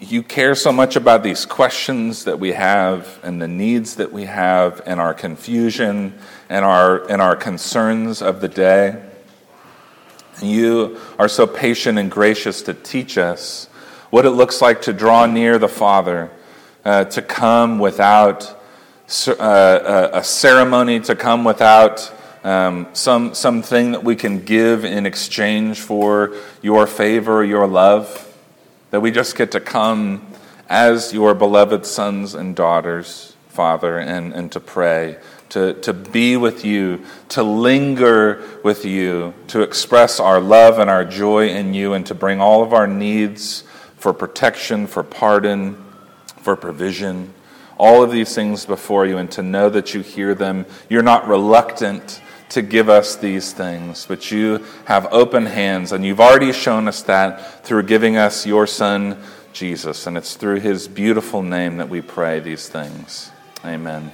you 0.00 0.22
care 0.22 0.54
so 0.54 0.72
much 0.72 0.96
about 0.96 1.22
these 1.22 1.46
questions 1.46 2.24
that 2.24 2.38
we 2.38 2.52
have 2.52 3.18
and 3.22 3.40
the 3.40 3.48
needs 3.48 3.96
that 3.96 4.12
we 4.12 4.24
have 4.24 4.82
and 4.84 5.00
our 5.00 5.14
confusion 5.14 6.18
and 6.50 6.64
our, 6.64 7.08
and 7.10 7.22
our 7.22 7.34
concerns 7.34 8.20
of 8.20 8.40
the 8.42 8.48
day. 8.48 9.02
You 10.42 11.00
are 11.18 11.28
so 11.28 11.46
patient 11.46 11.98
and 11.98 12.10
gracious 12.10 12.62
to 12.62 12.74
teach 12.74 13.16
us 13.16 13.66
what 14.10 14.26
it 14.26 14.30
looks 14.30 14.60
like 14.60 14.82
to 14.82 14.92
draw 14.92 15.24
near 15.24 15.58
the 15.58 15.68
Father, 15.68 16.30
uh, 16.84 17.04
to 17.04 17.22
come 17.22 17.78
without 17.78 18.60
uh, 19.28 20.08
a 20.12 20.22
ceremony, 20.22 21.00
to 21.00 21.14
come 21.14 21.44
without 21.44 22.12
um, 22.44 22.88
some 22.92 23.34
something 23.34 23.92
that 23.92 24.02
we 24.02 24.16
can 24.16 24.44
give 24.44 24.84
in 24.84 25.06
exchange 25.06 25.80
for 25.80 26.34
your 26.62 26.86
favor, 26.86 27.44
your 27.44 27.66
love. 27.66 28.29
That 28.90 29.00
we 29.00 29.10
just 29.10 29.36
get 29.36 29.52
to 29.52 29.60
come 29.60 30.26
as 30.68 31.12
your 31.12 31.34
beloved 31.34 31.86
sons 31.86 32.34
and 32.34 32.56
daughters, 32.56 33.36
Father, 33.48 33.98
and, 33.98 34.32
and 34.32 34.50
to 34.52 34.60
pray, 34.60 35.18
to, 35.50 35.74
to 35.74 35.92
be 35.92 36.36
with 36.36 36.64
you, 36.64 37.04
to 37.30 37.42
linger 37.42 38.42
with 38.64 38.84
you, 38.84 39.34
to 39.48 39.62
express 39.62 40.18
our 40.18 40.40
love 40.40 40.78
and 40.78 40.90
our 40.90 41.04
joy 41.04 41.48
in 41.48 41.72
you, 41.72 41.92
and 41.92 42.04
to 42.06 42.14
bring 42.14 42.40
all 42.40 42.62
of 42.62 42.72
our 42.72 42.86
needs 42.86 43.62
for 43.96 44.12
protection, 44.12 44.86
for 44.86 45.02
pardon, 45.04 45.76
for 46.42 46.56
provision, 46.56 47.32
all 47.78 48.02
of 48.02 48.10
these 48.10 48.34
things 48.34 48.66
before 48.66 49.06
you, 49.06 49.18
and 49.18 49.30
to 49.30 49.42
know 49.42 49.70
that 49.70 49.94
you 49.94 50.00
hear 50.00 50.34
them. 50.34 50.66
You're 50.88 51.02
not 51.02 51.28
reluctant 51.28 52.20
to 52.50 52.62
give 52.62 52.88
us 52.88 53.16
these 53.16 53.52
things, 53.52 54.06
but 54.06 54.30
you 54.30 54.64
have 54.84 55.06
open 55.12 55.46
hands, 55.46 55.92
and 55.92 56.04
you've 56.04 56.20
already 56.20 56.52
shown 56.52 56.88
us 56.88 57.02
that 57.02 57.64
through 57.64 57.84
giving 57.84 58.16
us 58.16 58.46
your 58.46 58.66
Son, 58.66 59.16
Jesus. 59.52 60.06
And 60.06 60.16
it's 60.16 60.34
through 60.34 60.60
his 60.60 60.88
beautiful 60.88 61.42
name 61.42 61.78
that 61.78 61.88
we 61.88 62.00
pray 62.00 62.40
these 62.40 62.68
things. 62.68 63.30
Amen. 63.64 64.12